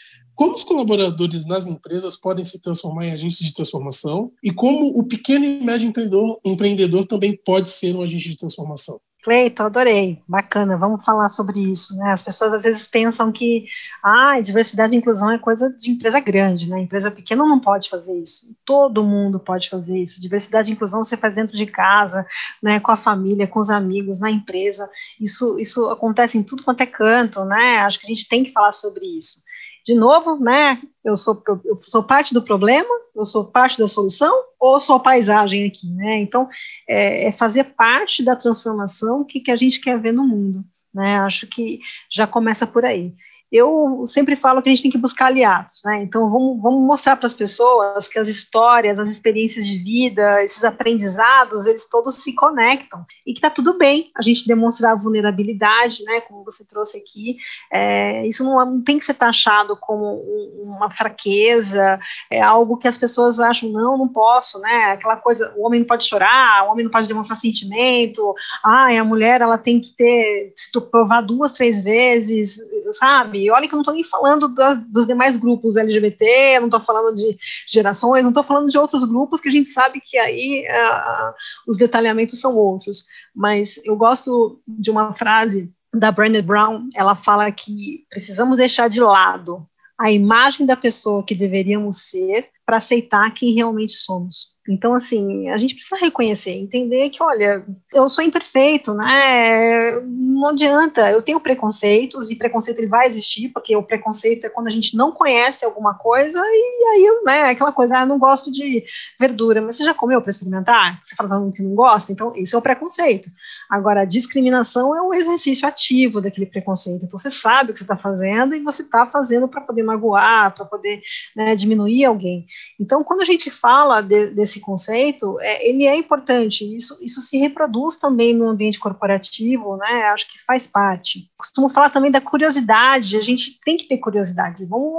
como 0.41 0.55
os 0.55 0.65
colaboradores 0.65 1.45
nas 1.47 1.67
empresas 1.67 2.17
podem 2.17 2.43
se 2.43 2.63
transformar 2.63 3.05
em 3.05 3.13
agentes 3.13 3.41
de 3.41 3.53
transformação 3.53 4.33
e 4.43 4.51
como 4.51 4.99
o 4.99 5.05
pequeno 5.05 5.45
e 5.45 5.63
médio 5.63 5.87
empreendedor, 5.87 6.41
empreendedor 6.43 7.05
também 7.05 7.39
pode 7.45 7.69
ser 7.69 7.95
um 7.95 8.01
agente 8.01 8.31
de 8.31 8.39
transformação. 8.39 8.99
Cleiton, 9.23 9.65
adorei, 9.65 10.23
bacana, 10.27 10.79
vamos 10.79 11.05
falar 11.05 11.29
sobre 11.29 11.61
isso, 11.61 11.95
né? 11.95 12.13
As 12.13 12.23
pessoas 12.23 12.55
às 12.55 12.63
vezes 12.63 12.87
pensam 12.87 13.31
que, 13.31 13.67
ah, 14.03 14.41
diversidade 14.41 14.95
e 14.95 14.97
inclusão 14.97 15.31
é 15.31 15.37
coisa 15.37 15.69
de 15.79 15.91
empresa 15.91 16.19
grande, 16.21 16.71
né? 16.71 16.81
Empresa 16.81 17.11
pequena 17.11 17.45
não 17.45 17.61
pode 17.61 17.91
fazer 17.91 18.19
isso, 18.19 18.57
todo 18.65 19.05
mundo 19.05 19.39
pode 19.39 19.69
fazer 19.69 19.99
isso. 19.99 20.23
Diversidade 20.23 20.71
e 20.71 20.73
inclusão 20.73 21.05
você 21.05 21.19
faz 21.19 21.35
dentro 21.35 21.55
de 21.55 21.67
casa, 21.67 22.25
né? 22.63 22.81
Com 22.81 22.93
a 22.93 22.97
família, 22.97 23.47
com 23.47 23.61
os 23.61 23.69
amigos, 23.69 24.21
na 24.21 24.31
empresa. 24.31 24.89
Isso, 25.21 25.59
isso 25.59 25.91
acontece 25.91 26.39
em 26.39 26.43
tudo 26.43 26.65
quanto 26.65 26.81
é 26.81 26.87
canto, 26.87 27.45
né? 27.45 27.81
Acho 27.81 28.01
que 28.01 28.07
a 28.07 28.09
gente 28.09 28.27
tem 28.27 28.43
que 28.43 28.53
falar 28.53 28.73
sobre 28.73 29.05
isso 29.05 29.50
de 29.87 29.95
novo, 29.95 30.37
né? 30.39 30.81
Eu 31.05 31.17
sou, 31.17 31.43
eu 31.65 31.79
sou 31.81 32.03
parte 32.03 32.35
do 32.35 32.43
problema, 32.43 32.89
eu 33.15 33.25
sou 33.25 33.45
parte 33.45 33.79
da 33.79 33.87
solução, 33.87 34.35
ou 34.59 34.79
sou 34.79 34.97
a 34.97 35.01
paisagem 35.01 35.67
aqui, 35.67 35.89
né? 35.89 36.19
Então, 36.19 36.49
é, 36.89 37.27
é 37.27 37.33
fazer 37.33 37.65
parte 37.75 38.23
da 38.23 38.37
transformação 38.37 39.25
que, 39.25 39.41
que 39.41 39.51
a 39.51 39.57
gente 39.57 39.81
quer 39.81 39.99
ver 39.99 40.13
no 40.13 40.27
mundo. 40.27 40.65
né? 40.93 41.21
Acho 41.21 41.47
que 41.47 41.81
já 42.11 42.27
começa 42.27 42.67
por 42.67 42.85
aí 42.85 43.15
eu 43.51 44.05
sempre 44.07 44.37
falo 44.37 44.63
que 44.63 44.69
a 44.69 44.73
gente 44.73 44.83
tem 44.83 44.91
que 44.91 44.99
buscar 44.99 45.27
aliados, 45.27 45.83
né? 45.85 46.03
Então 46.03 46.31
vamos, 46.31 46.63
vamos 46.63 46.87
mostrar 46.87 47.17
para 47.17 47.27
as 47.27 47.35
pessoas 47.35 48.07
que 48.07 48.19
as 48.19 48.29
histórias, 48.29 48.99
as 48.99 49.11
experiências 49.11 49.67
de 49.67 49.77
vida, 49.79 50.43
esses 50.45 50.63
aprendizados, 50.63 51.67
eles 51.67 51.89
todos 51.89 52.17
se 52.17 52.33
conectam 52.35 53.05
e 53.27 53.33
que 53.33 53.39
está 53.39 53.51
tudo 53.51 53.77
bem 53.77 54.11
a 54.17 54.23
gente 54.23 54.47
demonstrar 54.47 54.97
vulnerabilidade, 54.97 56.05
né? 56.05 56.21
Como 56.21 56.45
você 56.45 56.65
trouxe 56.65 56.99
aqui, 56.99 57.39
é, 57.73 58.25
isso 58.27 58.45
não, 58.45 58.65
não, 58.65 58.83
tem 58.83 58.99
que 58.99 59.05
ser 59.05 59.15
taxado 59.15 59.77
como 59.77 60.23
uma 60.63 60.91
fraqueza, 60.91 61.99
é 62.31 62.41
algo 62.41 62.77
que 62.77 62.87
as 62.87 62.97
pessoas 62.97 63.41
acham 63.41 63.71
não, 63.71 63.99
não 63.99 64.09
posso, 64.09 64.61
né? 64.61 64.93
Aquela 64.93 65.17
coisa, 65.17 65.53
o 65.57 65.67
homem 65.67 65.81
não 65.81 65.87
pode 65.87 66.05
chorar, 66.05 66.67
o 66.67 66.73
homem 66.73 66.85
não 66.85 66.91
pode 66.93 67.09
demonstrar 67.09 67.37
sentimento, 67.37 68.35
ah, 68.63 68.89
a 68.97 69.05
mulher 69.05 69.41
ela 69.41 69.59
tem 69.59 69.81
que 69.81 69.93
ter 69.97 70.53
se 70.57 70.71
provar 70.89 71.23
duas, 71.23 71.53
três 71.53 71.83
vezes, 71.83 72.59
sabe? 72.93 73.40
E 73.41 73.51
olha 73.51 73.67
que 73.67 73.75
eu 73.75 73.77
não 73.77 73.83
estou 73.83 73.95
nem 73.95 74.05
falando 74.05 74.55
das, 74.55 74.79
dos 74.87 75.07
demais 75.07 75.37
grupos 75.37 75.77
LGBT, 75.77 76.59
não 76.61 76.67
estou 76.67 76.81
falando 76.81 77.15
de 77.15 77.37
gerações, 77.69 78.23
não 78.23 78.31
estou 78.31 78.45
falando 78.45 78.69
de 78.69 78.79
outros 78.79 79.05
grupos 79.05 79.41
que 79.41 79.49
a 79.49 79.53
gente 79.53 79.69
sabe 79.69 80.01
que 80.01 80.19
aí 80.19 80.65
uh, 80.69 81.33
os 81.67 81.77
detalhamentos 81.77 82.41
são 82.41 82.55
outros. 82.57 83.05
Mas 83.35 83.81
eu 83.85 83.97
gosto 83.97 84.61
de 84.67 84.91
uma 84.91 85.15
frase 85.15 85.73
da 85.93 86.13
Brené 86.13 86.41
Brown, 86.41 86.89
ela 86.95 87.15
fala 87.15 87.51
que 87.51 88.05
precisamos 88.09 88.57
deixar 88.57 88.89
de 88.89 89.01
lado 89.01 89.67
a 89.99 90.11
imagem 90.11 90.65
da 90.65 90.77
pessoa 90.77 91.25
que 91.25 91.35
deveríamos 91.35 92.09
ser 92.09 92.49
para 92.71 92.77
aceitar 92.77 93.35
quem 93.35 93.53
realmente 93.53 93.95
somos. 93.95 94.57
Então, 94.69 94.95
assim, 94.95 95.49
a 95.49 95.57
gente 95.57 95.75
precisa 95.75 95.97
reconhecer, 95.97 96.53
entender 96.53 97.11
que, 97.11 97.21
olha, 97.21 97.65
eu 97.93 98.09
sou 98.09 98.23
imperfeito, 98.23 98.95
né? 98.95 99.91
Não 100.03 100.51
adianta, 100.51 101.11
eu 101.11 101.21
tenho 101.21 101.41
preconceitos 101.41 102.31
e 102.31 102.37
preconceito 102.37 102.79
ele 102.79 102.87
vai 102.87 103.09
existir, 103.09 103.49
porque 103.49 103.75
o 103.75 103.83
preconceito 103.83 104.45
é 104.45 104.49
quando 104.49 104.69
a 104.69 104.71
gente 104.71 104.97
não 104.97 105.11
conhece 105.11 105.65
alguma 105.65 105.95
coisa 105.95 106.39
e 106.39 106.85
aí, 106.93 107.23
né, 107.25 107.43
aquela 107.51 107.73
coisa, 107.73 107.99
ah, 107.99 108.07
não 108.07 108.19
gosto 108.19 108.53
de 108.53 108.85
verdura, 109.19 109.61
mas 109.61 109.77
você 109.77 109.85
já 109.85 109.95
comeu 109.95 110.23
para 110.23 110.31
experimentar? 110.31 110.99
Você 111.03 111.17
fala 111.17 111.51
que 111.53 111.63
não 111.63 111.75
gosta? 111.75 112.13
Então, 112.13 112.33
isso 112.37 112.55
é 112.55 112.59
o 112.59 112.63
preconceito. 112.63 113.29
Agora, 113.69 114.03
a 114.03 114.05
discriminação 114.05 114.95
é 114.95 115.03
um 115.03 115.13
exercício 115.13 115.67
ativo 115.67 116.21
daquele 116.21 116.47
preconceito. 116.47 117.05
Então, 117.05 117.19
você 117.19 117.31
sabe 117.31 117.71
o 117.71 117.73
que 117.73 117.79
você 117.79 117.85
está 117.85 117.97
fazendo 117.97 118.55
e 118.55 118.63
você 118.63 118.83
está 118.83 119.07
fazendo 119.07 119.49
para 119.49 119.63
poder 119.63 119.83
magoar, 119.83 120.55
para 120.55 120.65
poder 120.65 121.01
né, 121.35 121.57
diminuir 121.57 122.05
alguém. 122.05 122.47
Então, 122.79 123.05
quando 123.05 123.21
a 123.21 123.25
gente 123.25 123.51
fala 123.51 124.01
de, 124.01 124.29
desse 124.31 124.59
conceito, 124.61 125.39
é, 125.41 125.69
ele 125.69 125.87
é 125.87 125.97
importante, 125.97 126.65
isso, 126.75 126.99
isso 127.03 127.21
se 127.21 127.37
reproduz 127.39 127.97
também 127.97 128.35
no 128.35 128.49
ambiente 128.49 128.79
corporativo, 128.79 129.77
né, 129.77 130.05
acho 130.05 130.31
que 130.31 130.43
faz 130.43 130.67
parte. 130.67 131.31
Costumo 131.39 131.69
falar 131.69 131.91
também 131.91 132.11
da 132.11 132.21
curiosidade, 132.21 133.17
a 133.17 133.23
gente 133.23 133.59
tem 133.65 133.77
que 133.77 133.87
ter 133.87 133.99
curiosidade, 133.99 134.65
vamos 134.65 134.99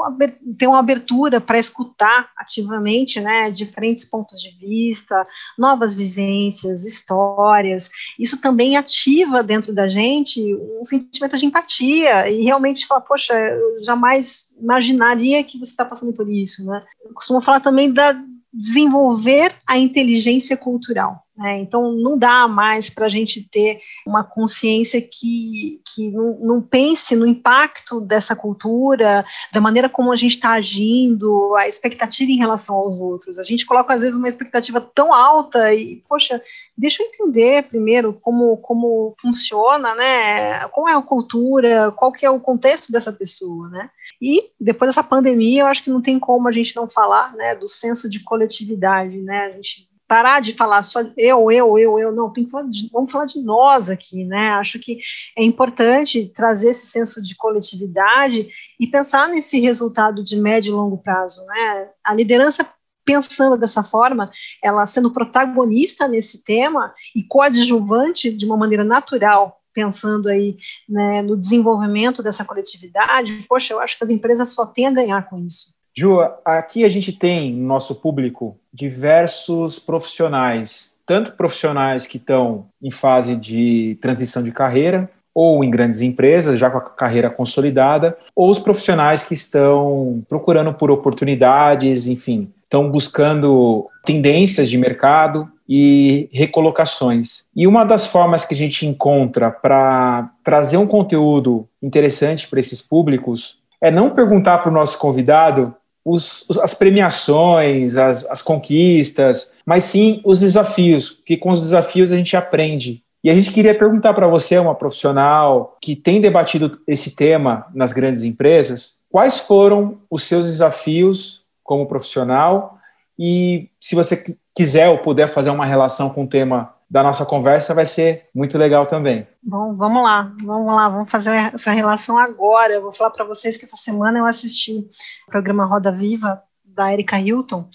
ter 0.58 0.68
uma 0.68 0.80
abertura 0.80 1.42
para 1.42 1.58
escutar 1.58 2.30
ativamente, 2.38 3.20
né, 3.20 3.50
diferentes 3.50 4.06
pontos 4.06 4.40
de 4.40 4.52
vista, 4.58 5.26
novas 5.58 5.96
vivências, 5.96 6.86
histórias, 6.86 7.90
isso 8.20 8.40
também 8.40 8.78
ativa 8.78 9.42
dentro 9.42 9.74
da 9.74 9.88
gente 9.88 10.56
um 10.80 10.84
sentimento 10.84 11.38
de 11.38 11.46
empatia 11.46 12.30
e 12.30 12.44
realmente 12.44 12.86
falar, 12.86 13.02
poxa, 13.02 13.34
eu 13.34 13.84
jamais 13.84 14.52
imaginaria 14.62 15.44
que 15.44 15.58
você 15.58 15.72
está 15.72 15.84
passando 15.84 16.14
por 16.14 16.30
isso, 16.32 16.66
né. 16.66 16.84
Eu 17.04 17.14
costumo 17.14 17.41
falar 17.42 17.60
também 17.60 17.92
da 17.92 18.16
desenvolver 18.54 19.54
a 19.66 19.78
inteligência 19.78 20.58
cultural. 20.58 21.26
Né? 21.38 21.60
Então, 21.60 21.94
não 21.94 22.18
dá 22.18 22.48
mais 22.48 22.90
para 22.90 23.06
a 23.06 23.10
gente 23.10 23.48
ter 23.50 23.80
uma 24.06 24.24
consciência 24.24 25.02
que, 25.02 25.82
que 25.94 26.12
não, 26.12 26.38
não, 26.40 26.62
pense 26.62 27.16
no 27.16 27.26
impacto 27.26 28.02
dessa 28.02 28.36
cultura, 28.36 29.26
da 29.52 29.62
maneira 29.62 29.88
como 29.88 30.12
a 30.12 30.16
gente 30.16 30.36
está 30.36 30.52
agindo, 30.52 31.56
a 31.56 31.68
expectativa 31.68 32.30
em 32.30 32.38
relação 32.38 32.76
aos 32.76 33.00
outros. 33.00 33.40
A 33.40 33.44
gente 33.44 33.66
coloca, 33.66 33.94
às 33.94 34.02
vezes, 34.02 34.18
uma 34.18 34.28
expectativa 34.28 34.82
tão 34.82 35.14
alta 35.14 35.74
e, 35.74 36.04
poxa, 36.08 36.42
deixa 36.78 37.02
eu 37.02 37.08
entender 37.08 37.64
primeiro 37.64 38.14
como, 38.14 38.58
como 38.58 39.16
funciona, 39.20 39.96
né? 39.96 40.68
Qual 40.68 40.88
é 40.88 40.94
a 40.94 41.02
cultura, 41.02 41.92
qual 41.94 42.12
que 42.12 42.26
é 42.26 42.30
o 42.30 42.42
contexto 42.42 42.92
dessa 42.92 43.12
pessoa, 43.12 43.70
né? 43.70 43.90
E 44.22 44.52
depois 44.60 44.90
dessa 44.90 45.04
pandemia, 45.04 45.62
eu 45.62 45.68
acho 45.68 45.84
que 45.84 45.90
não 45.90 46.02
tem 46.02 46.20
como 46.20 46.50
a 46.50 46.52
gente 46.52 46.76
não 46.76 46.90
falar, 46.90 47.34
né, 47.36 47.56
do 47.56 47.68
senso 47.68 48.10
de 48.10 48.20
coletividade, 48.20 49.18
né? 49.18 49.46
A 49.46 49.52
gente 49.52 49.91
parar 50.12 50.42
de 50.42 50.52
falar 50.52 50.84
só 50.84 51.00
eu, 51.16 51.50
eu, 51.50 51.80
eu, 51.80 51.98
eu, 51.98 52.12
não, 52.12 52.34
tem 52.34 52.44
que 52.44 52.52
falar 52.52 52.68
de, 52.68 52.90
vamos 52.92 53.10
falar 53.10 53.28
de 53.28 53.42
nós 53.42 53.90
aqui, 53.90 54.26
né? 54.26 54.50
Acho 54.50 54.78
que 54.78 55.00
é 55.38 55.42
importante 55.42 56.30
trazer 56.36 56.72
esse 56.72 56.88
senso 56.88 57.24
de 57.24 57.34
coletividade 57.34 58.50
e 58.78 58.88
pensar 58.88 59.30
nesse 59.30 59.58
resultado 59.62 60.22
de 60.22 60.36
médio 60.36 60.72
e 60.72 60.76
longo 60.76 60.98
prazo, 60.98 61.46
né? 61.46 61.88
A 62.04 62.14
liderança 62.14 62.68
pensando 63.06 63.56
dessa 63.56 63.84
forma, 63.84 64.30
ela 64.62 64.86
sendo 64.86 65.12
protagonista 65.12 66.10
nesse 66.10 66.44
tema 66.44 66.94
e 67.16 67.24
coadjuvante 67.24 68.34
de 68.34 68.46
uma 68.46 68.58
maneira 68.58 68.84
natural, 68.84 69.62
pensando 69.74 70.28
aí 70.28 70.58
né, 70.90 71.22
no 71.22 71.38
desenvolvimento 71.38 72.22
dessa 72.22 72.44
coletividade, 72.44 73.46
poxa, 73.48 73.74
eu 73.74 73.80
acho 73.80 73.98
que 73.98 74.04
as 74.04 74.10
empresas 74.10 74.54
só 74.54 74.66
têm 74.66 74.88
a 74.88 74.92
ganhar 74.92 75.30
com 75.30 75.40
isso. 75.40 75.74
Ju, 75.94 76.20
aqui 76.46 76.86
a 76.86 76.90
gente 76.90 77.12
tem 77.12 77.54
no 77.54 77.68
nosso 77.68 77.96
público 77.96 78.58
diversos 78.74 79.78
profissionais, 79.78 80.94
tanto 81.06 81.34
profissionais 81.34 82.08
que 82.08 82.18
estão 82.18 82.66
em 82.82 82.90
fase 82.90 83.36
de 83.36 83.98
transição 84.02 84.42
de 84.42 84.52
carreira, 84.52 85.10
ou 85.34 85.64
em 85.64 85.70
grandes 85.70 86.02
empresas, 86.02 86.60
já 86.60 86.70
com 86.70 86.78
a 86.78 86.82
carreira 86.82 87.30
consolidada, 87.30 88.18
ou 88.36 88.50
os 88.50 88.60
profissionais 88.60 89.24
que 89.24 89.34
estão 89.34 90.24
procurando 90.30 90.74
por 90.74 90.92
oportunidades, 90.92 92.08
enfim, 92.08 92.52
estão 92.64 92.90
buscando 92.90 93.88
tendências 94.06 94.70
de 94.70 94.78
mercado 94.78 95.50
e 95.68 96.30
recolocações. 96.34 97.46
E 97.56 97.66
uma 97.66 97.86
das 97.86 98.08
formas 98.08 98.46
que 98.46 98.54
a 98.54 98.58
gente 98.58 98.86
encontra 98.86 99.52
para 99.52 100.32
trazer 100.44 100.78
um 100.78 100.88
conteúdo 100.88 101.68
interessante 101.82 102.48
para 102.48 102.60
esses 102.60 102.82
públicos 102.82 103.60
é 103.82 103.90
não 103.90 104.10
perguntar 104.10 104.60
para 104.60 104.70
o 104.70 104.74
nosso 104.74 104.98
convidado 105.00 105.74
os, 106.04 106.48
as 106.62 106.74
premiações, 106.74 107.98
as, 107.98 108.26
as 108.26 108.42
conquistas, 108.42 109.54
mas 109.66 109.84
sim 109.84 110.22
os 110.24 110.40
desafios, 110.40 111.10
porque 111.10 111.38
com 111.38 111.52
os 111.52 111.62
desafios 111.62 112.12
a 112.12 112.18
gente 112.18 112.36
aprende. 112.36 113.04
E 113.24 113.30
a 113.30 113.36
gente 113.36 113.52
queria 113.52 113.78
perguntar 113.78 114.14
para 114.14 114.28
você, 114.28 114.58
uma 114.58 114.74
profissional 114.74 115.78
que 115.80 115.96
tem 115.96 116.20
debatido 116.20 116.80
esse 116.88 117.16
tema 117.16 117.68
nas 117.74 117.94
grandes 117.94 118.24
empresas, 118.24 119.02
quais 119.10 119.38
foram 119.40 120.00
os 120.10 120.24
seus 120.24 120.48
desafios 120.48 121.44
como 121.64 121.86
profissional 121.86 122.80
e 123.18 123.70
se 123.80 123.94
você 123.94 124.36
quiser 124.56 124.90
ou 124.90 124.98
puder 124.98 125.28
fazer 125.28 125.52
uma 125.52 125.66
relação 125.66 126.10
com 126.10 126.24
o 126.24 126.28
tema 126.28 126.74
da 126.92 127.02
nossa 127.02 127.26
conversa 127.26 127.74
vai 127.74 127.86
ser 127.86 128.26
muito 128.36 128.58
legal 128.58 128.86
também. 128.86 129.26
Bom, 129.42 129.74
vamos 129.74 130.04
lá, 130.04 130.36
vamos 130.44 130.76
lá, 130.76 130.90
vamos 130.90 131.10
fazer 131.10 131.32
essa 131.54 131.72
relação 131.72 132.18
agora. 132.18 132.74
Eu 132.74 132.82
vou 132.82 132.92
falar 132.92 133.12
para 133.12 133.24
vocês 133.24 133.56
que 133.56 133.64
essa 133.64 133.78
semana 133.78 134.20
eu 134.20 134.26
assisti 134.26 134.80
o 135.26 135.32
programa 135.32 135.64
Roda 135.64 135.90
Viva 135.90 136.44
da 136.66 136.92
Erika 136.92 137.18
Hilton, 137.18 137.66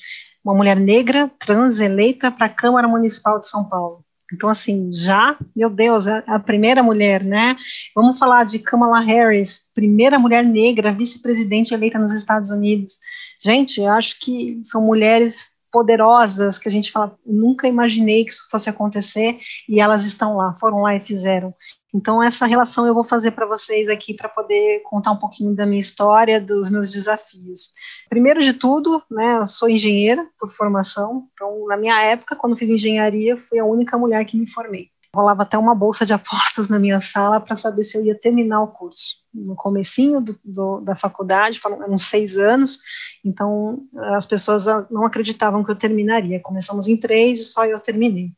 uma 0.45 0.55
mulher 0.55 0.77
negra 0.77 1.31
trans 1.39 1.81
eleita 1.81 2.31
para 2.31 2.45
a 2.45 2.51
Câmara 2.51 2.87
Municipal 2.87 3.39
de 3.39 3.49
São 3.49 3.65
Paulo. 3.65 4.05
Então, 4.31 4.51
assim, 4.51 4.91
já, 4.93 5.39
meu 5.55 5.71
Deus, 5.71 6.07
é 6.07 6.23
a 6.27 6.39
primeira 6.39 6.83
mulher, 6.83 7.25
né? 7.25 7.57
Vamos 7.95 8.19
falar 8.19 8.45
de 8.45 8.59
Kamala 8.59 9.01
Harris, 9.01 9.71
primeira 9.75 10.19
mulher 10.19 10.45
negra 10.45 10.93
vice-presidente 10.93 11.73
eleita 11.73 11.99
nos 11.99 12.13
Estados 12.13 12.51
Unidos. 12.51 12.99
Gente, 13.43 13.81
eu 13.81 13.91
acho 13.93 14.21
que 14.21 14.61
são 14.65 14.85
mulheres 14.85 15.56
poderosas 15.77 16.57
que 16.57 16.71
a 16.71 16.73
gente 16.73 16.91
fala, 16.91 17.15
nunca 17.27 17.69
imaginei 17.69 18.25
que 18.25 18.31
isso 18.31 18.49
fosse 18.51 18.71
acontecer 18.71 19.39
e 19.69 19.79
elas 19.79 20.07
estão 20.07 20.35
lá, 20.35 20.57
foram 20.59 20.81
lá 20.81 20.97
e 20.97 21.01
fizeram. 21.01 21.55
Então 21.95 22.23
essa 22.23 22.47
relação 22.47 22.87
eu 22.87 22.95
vou 22.95 23.05
fazer 23.05 23.33
para 23.33 23.45
vocês 23.45 23.91
aqui 23.91 24.15
para 24.15 24.27
poder 24.27 24.81
contar 24.85 25.11
um 25.11 25.19
pouquinho 25.19 25.55
da 25.55 25.67
minha 25.67 25.79
história, 25.79 26.41
dos 26.41 26.71
meus 26.71 26.91
desafios. 26.91 27.73
Primeiro 28.09 28.43
de 28.43 28.55
tudo, 28.55 29.03
né, 29.11 29.37
eu 29.37 29.47
sou 29.47 29.69
engenheira 29.69 30.27
por 30.41 30.51
formação, 30.51 31.29
então 31.35 31.67
na 31.67 31.77
minha 31.77 32.01
época, 32.01 32.37
quando 32.37 32.57
fiz 32.57 32.71
engenharia, 32.71 33.37
fui 33.37 33.59
a 33.59 33.65
única 33.67 33.99
mulher 33.99 34.25
que 34.25 34.39
me 34.39 34.51
formei 34.51 34.89
rolava 35.17 35.43
até 35.43 35.57
uma 35.57 35.75
bolsa 35.75 36.05
de 36.05 36.13
apostas 36.13 36.69
na 36.69 36.79
minha 36.79 37.01
sala 37.01 37.41
para 37.41 37.57
saber 37.57 37.85
se 37.85 37.97
eu 37.97 38.05
ia 38.05 38.15
terminar 38.15 38.63
o 38.63 38.69
curso. 38.69 39.25
No 39.33 39.57
comecinho 39.57 40.21
do, 40.21 40.39
do, 40.45 40.81
da 40.81 40.95
faculdade, 40.95 41.59
foram 41.59 41.81
uns 41.89 42.03
seis 42.03 42.37
anos, 42.37 42.79
então 43.25 43.83
as 44.15 44.27
pessoas 44.27 44.67
não 44.91 45.05
acreditavam 45.05 45.65
que 45.65 45.71
eu 45.71 45.77
terminaria. 45.77 46.41
Começamos 46.41 46.87
em 46.87 46.97
três 46.97 47.41
e 47.41 47.45
só 47.45 47.65
eu 47.65 47.81
terminei. 47.81 48.31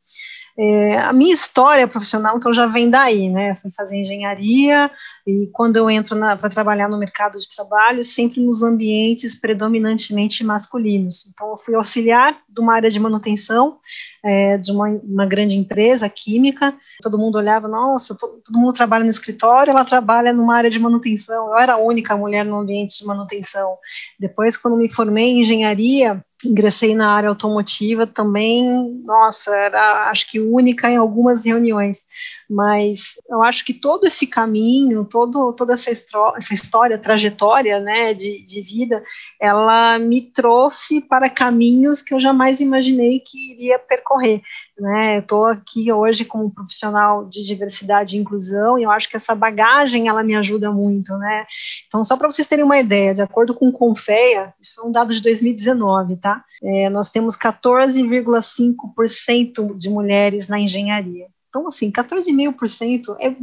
É, 0.61 0.99
a 0.99 1.13
minha 1.13 1.33
história 1.33 1.87
profissional, 1.87 2.37
então, 2.37 2.53
já 2.53 2.67
vem 2.67 2.91
daí, 2.91 3.31
né? 3.31 3.57
Fui 3.63 3.71
fazer 3.71 3.97
engenharia 3.97 4.91
e 5.25 5.49
quando 5.53 5.77
eu 5.77 5.89
entro 5.89 6.19
para 6.19 6.51
trabalhar 6.51 6.89
no 6.89 6.99
mercado 6.99 7.39
de 7.39 7.49
trabalho, 7.49 8.03
sempre 8.03 8.41
nos 8.41 8.61
ambientes 8.61 9.37
predominantemente 9.41 10.43
masculinos. 10.43 11.27
Então, 11.29 11.51
eu 11.51 11.59
fui 11.59 11.77
auxiliar 11.77 12.37
de 12.49 12.61
uma 12.61 12.75
área 12.75 12.91
de 12.91 12.99
manutenção 12.99 13.79
é, 14.25 14.59
de 14.59 14.73
uma, 14.73 14.89
uma, 14.89 15.27
grande 15.27 15.57
empresa 15.57 16.09
química. 16.09 16.75
Todo 17.03 17.19
mundo 17.19 17.37
olhava, 17.39 17.69
nossa, 17.69 18.15
todo, 18.15 18.41
todo 18.45 18.59
mundo 18.59 18.73
trabalha 18.73 19.05
no 19.05 19.11
escritório, 19.11 19.71
ela 19.71 19.85
trabalha 19.85 20.33
numa 20.33 20.57
área 20.57 20.71
de 20.71 20.79
manutenção. 20.79 21.49
Eu 21.49 21.59
era 21.59 21.75
a 21.75 21.79
única 21.79 22.17
mulher 22.17 22.45
no 22.45 22.59
ambiente 22.59 22.99
de 22.99 23.05
manutenção. 23.05 23.77
Depois, 24.19 24.57
quando 24.57 24.77
me 24.77 24.89
formei 24.89 25.31
em 25.31 25.43
engenharia, 25.43 26.25
ingressei 26.45 26.95
na 26.95 27.13
área 27.13 27.29
automotiva 27.29 28.07
também, 28.07 28.65
nossa, 29.05 29.55
era 29.57 30.09
acho 30.09 30.31
que 30.31 30.39
única 30.39 30.89
em 30.89 30.97
algumas 30.97 31.45
reuniões, 31.45 32.07
mas 32.49 33.15
eu 33.29 33.43
acho 33.43 33.65
que 33.65 33.75
todo 33.75 34.07
esse 34.07 34.27
caminho, 34.27 35.05
todo, 35.05 35.53
toda 35.53 35.73
essa, 35.73 35.91
essa 35.91 36.55
história, 36.55 36.97
trajetória, 36.97 37.81
né, 37.81 38.15
de, 38.15 38.43
de 38.43 38.63
vida, 38.63 39.03
ela 39.41 39.99
me 39.99 40.21
trouxe 40.21 41.01
para 41.01 41.29
caminhos 41.29 42.03
que 42.03 42.15
eu 42.15 42.21
jamais 42.21 42.61
imaginei 42.61 43.19
que 43.19 43.53
iria 43.53 43.79
percorrer, 43.79 44.41
né, 44.79 45.17
eu 45.17 45.21
estou 45.21 45.47
aqui 45.47 45.93
hoje 45.93 46.25
como 46.25 46.55
profissional 46.55 47.25
de 47.25 47.45
diversidade 47.45 48.17
e 48.17 48.21
inclusão, 48.21 48.79
e 48.79 48.85
eu 48.85 48.91
acho 48.93 49.09
que 49.09 49.17
essa 49.17 49.35
bagagem, 49.35 50.07
ela 50.07 50.23
me 50.23 50.37
ajuda 50.37 50.71
muito, 50.71 51.13
né, 51.19 51.47
então 51.89 52.05
só 52.05 52.17
para 52.17 52.31
vocês 52.31 52.47
terem 52.47 52.65
uma 52.65 52.79
ideia, 52.79 53.13
de 53.13 53.23
acordo 53.23 53.55
com 53.55 53.69
o 53.69 53.73
Confeia, 53.73 54.55
isso 54.61 54.81
é 54.81 54.85
um 54.85 54.93
dado 54.93 55.13
de 55.13 55.21
2019, 55.21 56.17
tá, 56.17 56.28
é, 56.63 56.91
nós 56.91 57.11
temos 57.11 57.37
14,5% 57.37 59.77
de 59.77 59.89
mulheres 59.89 60.49
na 60.49 60.59
engenharia, 60.59 61.29
então, 61.49 61.67
assim, 61.67 61.91
14,5% 61.91 63.17
é, 63.19 63.35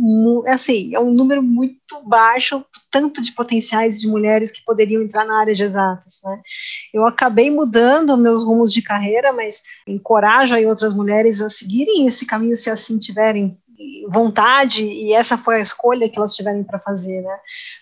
é, 0.50 0.54
assim, 0.54 0.94
é 0.94 1.00
um 1.00 1.12
número 1.12 1.42
muito 1.42 2.04
baixo, 2.06 2.64
tanto 2.92 3.20
de 3.20 3.32
potenciais 3.32 4.00
de 4.00 4.08
mulheres 4.08 4.52
que 4.52 4.64
poderiam 4.64 5.02
entrar 5.02 5.26
na 5.26 5.40
área 5.40 5.56
de 5.56 5.64
exatas. 5.64 6.22
Né? 6.24 6.40
Eu 6.94 7.06
acabei 7.06 7.50
mudando 7.50 8.16
meus 8.16 8.44
rumos 8.44 8.72
de 8.72 8.82
carreira, 8.82 9.34
mas 9.34 9.64
encorajo 9.88 10.54
aí 10.54 10.68
outras 10.68 10.94
mulheres 10.94 11.42
a 11.42 11.50
seguirem 11.50 12.06
esse 12.06 12.26
caminho 12.26 12.56
se 12.56 12.70
assim 12.70 13.00
tiverem 13.00 13.58
vontade 14.10 14.84
e 14.84 15.14
essa 15.14 15.38
foi 15.38 15.56
a 15.56 15.60
escolha 15.60 16.10
que 16.10 16.18
elas 16.18 16.36
tiverem 16.36 16.64
para 16.64 16.80
fazer, 16.80 17.22
né? 17.22 17.38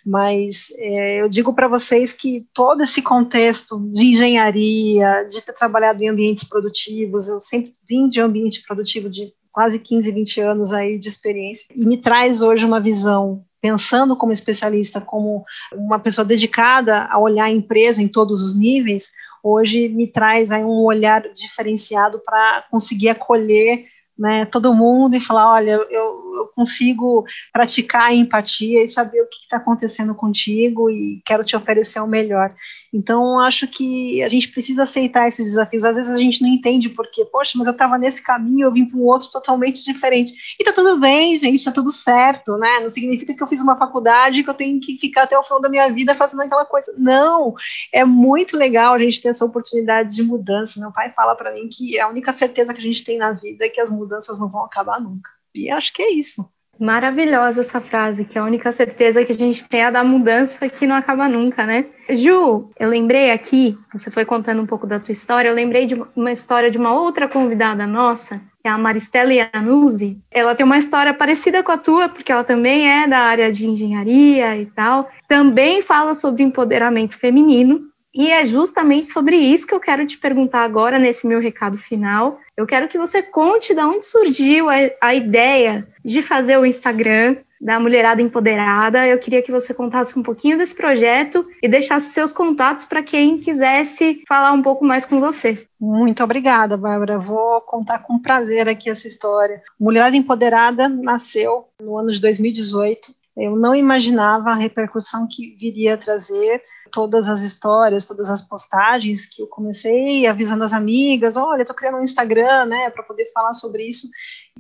Mas 0.06 0.74
é, 0.78 1.22
eu 1.22 1.30
digo 1.30 1.54
para 1.54 1.68
vocês 1.68 2.12
que 2.12 2.48
todo 2.54 2.84
esse 2.84 3.02
contexto 3.02 3.80
de 3.92 4.06
engenharia, 4.06 5.24
de 5.30 5.42
ter 5.42 5.54
trabalhado 5.54 6.04
em 6.04 6.10
ambientes 6.10 6.44
produtivos, 6.44 7.28
eu 7.28 7.40
sempre 7.40 7.76
vim 7.88 8.10
de 8.10 8.20
ambiente 8.20 8.64
produtivo 8.66 9.10
de 9.10 9.34
quase 9.52 9.80
15, 9.80 10.12
20 10.12 10.42
anos 10.42 10.74
aí 10.74 10.98
de 10.98 11.08
experiência, 11.08 11.68
e 11.76 11.86
me 11.86 11.98
traz 11.98 12.42
hoje 12.42 12.66
uma 12.66 12.80
visão 12.80 13.46
pensando 13.62 14.16
como 14.18 14.34
especialista, 14.34 15.00
como 15.00 15.46
uma 15.72 16.00
pessoa 16.00 16.26
dedicada 16.26 17.06
a 17.10 17.18
olhar 17.18 17.46
a 17.46 17.52
empresa 17.52 18.02
em 18.02 18.10
todos 18.10 18.42
os 18.42 18.58
níveis, 18.58 19.10
hoje 19.42 19.88
me 19.88 20.08
traz 20.08 20.52
aí 20.52 20.64
um 20.64 20.84
olhar 20.84 21.22
diferenciado 21.34 22.20
para 22.26 22.66
conseguir 22.70 23.10
acolher 23.10 23.86
né, 24.18 24.46
todo 24.46 24.74
mundo 24.74 25.16
e 25.16 25.20
falar, 25.20 25.52
olha, 25.52 25.72
eu, 25.72 25.82
eu 25.90 26.52
consigo 26.56 27.26
praticar 27.52 28.04
a 28.04 28.14
empatia 28.14 28.84
e 28.84 28.88
saber 28.88 29.22
o 29.22 29.28
que 29.28 29.38
está 29.38 29.58
acontecendo 29.58 30.14
contigo 30.14 30.90
e 30.90 31.22
quero 31.26 31.44
te 31.44 31.56
oferecer 31.56 32.00
o 32.00 32.08
melhor. 32.08 32.54
Então, 32.94 33.40
acho 33.40 33.68
que 33.68 34.22
a 34.22 34.30
gente 34.30 34.50
precisa 34.50 34.84
aceitar 34.84 35.28
esses 35.28 35.46
desafios. 35.46 35.84
Às 35.84 35.96
vezes 35.96 36.12
a 36.12 36.18
gente 36.18 36.42
não 36.44 36.50
entende 36.50 36.90
porque, 36.90 37.26
poxa, 37.26 37.54
mas 37.56 37.66
eu 37.66 37.74
estava 37.74 37.98
nesse 37.98 38.22
caminho, 38.22 38.68
eu 38.68 38.72
vim 38.72 38.86
para 38.86 39.00
um 39.00 39.06
outro 39.06 39.30
totalmente 39.32 39.84
diferente. 39.84 40.34
E 40.60 40.64
tá 40.64 40.72
tudo 40.72 41.00
bem, 41.00 41.36
gente, 41.36 41.64
tá 41.64 41.72
tudo 41.72 41.92
certo, 41.92 42.56
né? 42.58 42.80
Não 42.82 42.90
significa 42.90 43.34
que 43.34 43.42
eu 43.42 43.48
fiz 43.48 43.62
uma 43.62 43.78
faculdade 43.78 44.44
que 44.44 44.50
eu 44.50 44.54
tenho 44.54 44.80
que 44.80 44.98
ficar 44.98 45.24
até 45.24 45.38
o 45.38 45.44
final 45.44 45.60
da 45.60 45.70
minha 45.70 45.92
vida 45.92 46.14
fazendo 46.14 46.44
aquela 46.44 46.66
coisa. 46.66 46.94
Não, 46.98 47.56
é 47.92 48.06
muito 48.06 48.56
legal 48.56 48.94
a 48.94 49.00
gente 49.00 49.22
ter 49.22 49.30
essa 49.30 49.44
oportunidade 49.44 50.16
de 50.16 50.22
mudança. 50.22 50.80
Meu 50.80 50.92
pai 50.92 51.12
fala 51.16 51.36
para 51.36 51.52
mim 51.52 51.68
que 51.68 52.00
a 52.00 52.08
única 52.08 52.32
certeza 52.32 52.74
que 52.74 52.80
a 52.80 52.84
gente 52.84 53.04
tem 53.04 53.18
na 53.18 53.32
vida 53.32 53.66
é 53.66 53.70
que 53.70 53.82
as 53.82 53.90
mudanças 53.90 54.03
não 54.40 54.50
vão 54.50 54.66
acabar 54.66 55.00
nunca. 55.00 55.30
E 55.56 55.70
acho 55.70 55.94
que 55.94 56.02
é 56.02 56.12
isso. 56.12 56.48
Maravilhosa 56.80 57.62
essa 57.62 57.80
frase, 57.80 58.26
que 58.26 58.38
a 58.38 58.44
única 58.44 58.72
certeza 58.72 59.24
que 59.24 59.32
a 59.32 59.36
gente 59.36 59.64
tem 59.66 59.82
é 59.82 59.86
a 59.86 59.92
da 59.92 60.04
mudança 60.04 60.68
que 60.68 60.88
não 60.88 60.96
acaba 60.96 61.30
nunca, 61.30 61.66
né? 61.66 61.86
Ju, 62.10 62.70
eu 62.80 62.90
lembrei 62.90 63.32
aqui, 63.32 63.78
você 63.94 64.10
foi 64.10 64.26
contando 64.26 64.62
um 64.62 64.66
pouco 64.66 64.88
da 64.88 65.00
tua 65.00 65.12
história, 65.12 65.50
eu 65.50 65.54
lembrei 65.54 65.86
de 65.86 65.96
uma 66.16 66.32
história 66.32 66.72
de 66.72 66.78
uma 66.78 66.92
outra 66.94 67.28
convidada 67.28 67.86
nossa, 67.86 68.42
que 68.60 68.68
é 68.68 68.70
a 68.70 68.78
Maristela 68.78 69.32
Iannuzzi. 69.32 70.20
Ela 70.32 70.56
tem 70.56 70.66
uma 70.66 70.78
história 70.78 71.14
parecida 71.14 71.62
com 71.62 71.72
a 71.72 71.78
tua, 71.78 72.10
porque 72.10 72.32
ela 72.32 72.44
também 72.44 72.90
é 72.90 73.08
da 73.08 73.20
área 73.20 73.52
de 73.52 73.68
engenharia 73.68 74.58
e 74.58 74.66
tal. 74.66 75.10
Também 75.28 75.82
fala 75.82 76.16
sobre 76.16 76.44
empoderamento 76.44 77.16
feminino, 77.16 77.82
e 78.14 78.30
é 78.30 78.46
justamente 78.46 79.08
sobre 79.08 79.36
isso 79.36 79.66
que 79.66 79.74
eu 79.74 79.80
quero 79.80 80.06
te 80.06 80.18
perguntar 80.18 80.64
agora, 80.64 81.00
nesse 81.00 81.26
meu 81.26 81.40
recado 81.40 81.78
final. 81.78 82.40
Eu 82.56 82.68
quero 82.68 82.88
que 82.88 82.98
você 82.98 83.24
conte 83.24 83.74
de 83.74 83.82
onde 83.82 84.06
surgiu 84.06 84.70
a, 84.70 84.76
a 85.02 85.16
ideia 85.16 85.88
de 86.06 86.22
fazer 86.22 86.58
o 86.58 86.66
Instagram 86.66 87.38
da 87.60 87.80
Mulherada 87.80 88.22
Empoderada. 88.22 89.08
Eu 89.08 89.18
queria 89.18 89.42
que 89.42 89.52
você 89.52 89.74
contasse 89.74 90.20
um 90.20 90.22
pouquinho 90.22 90.58
desse 90.58 90.76
projeto 90.76 91.48
e 91.62 91.68
deixasse 91.68 92.12
seus 92.12 92.34
contatos 92.34 92.84
para 92.84 93.02
quem 93.02 93.40
quisesse 93.40 94.22
falar 94.28 94.52
um 94.52 94.62
pouco 94.62 94.86
mais 94.86 95.06
com 95.06 95.20
você. 95.20 95.66
Muito 95.80 96.24
obrigada, 96.24 96.78
Bárbara. 96.78 97.18
Vou 97.18 97.62
contar 97.62 98.00
com 98.00 98.20
prazer 98.20 98.68
aqui 98.68 98.90
essa 98.90 99.08
história. 99.08 99.62
Mulherada 99.80 100.16
Empoderada 100.16 100.90
nasceu 100.90 101.70
no 101.82 101.98
ano 101.98 102.12
de 102.12 102.20
2018. 102.20 103.12
Eu 103.36 103.56
não 103.56 103.74
imaginava 103.74 104.52
a 104.52 104.56
repercussão 104.56 105.28
que 105.28 105.56
viria 105.60 105.96
a 105.96 105.98
trazer 105.98 106.62
todas 106.94 107.28
as 107.28 107.42
histórias, 107.42 108.06
todas 108.06 108.30
as 108.30 108.42
postagens 108.42 109.26
que 109.26 109.42
eu 109.42 109.48
comecei 109.48 110.28
avisando 110.28 110.64
as 110.64 110.74
amigas, 110.74 111.36
olha, 111.36 111.64
estou 111.64 111.76
criando 111.76 111.98
um 111.98 112.04
Instagram, 112.04 112.66
né, 112.66 112.92
para 112.92 113.02
poder 113.02 113.32
falar 113.34 113.54
sobre 113.54 113.84
isso. 113.84 114.08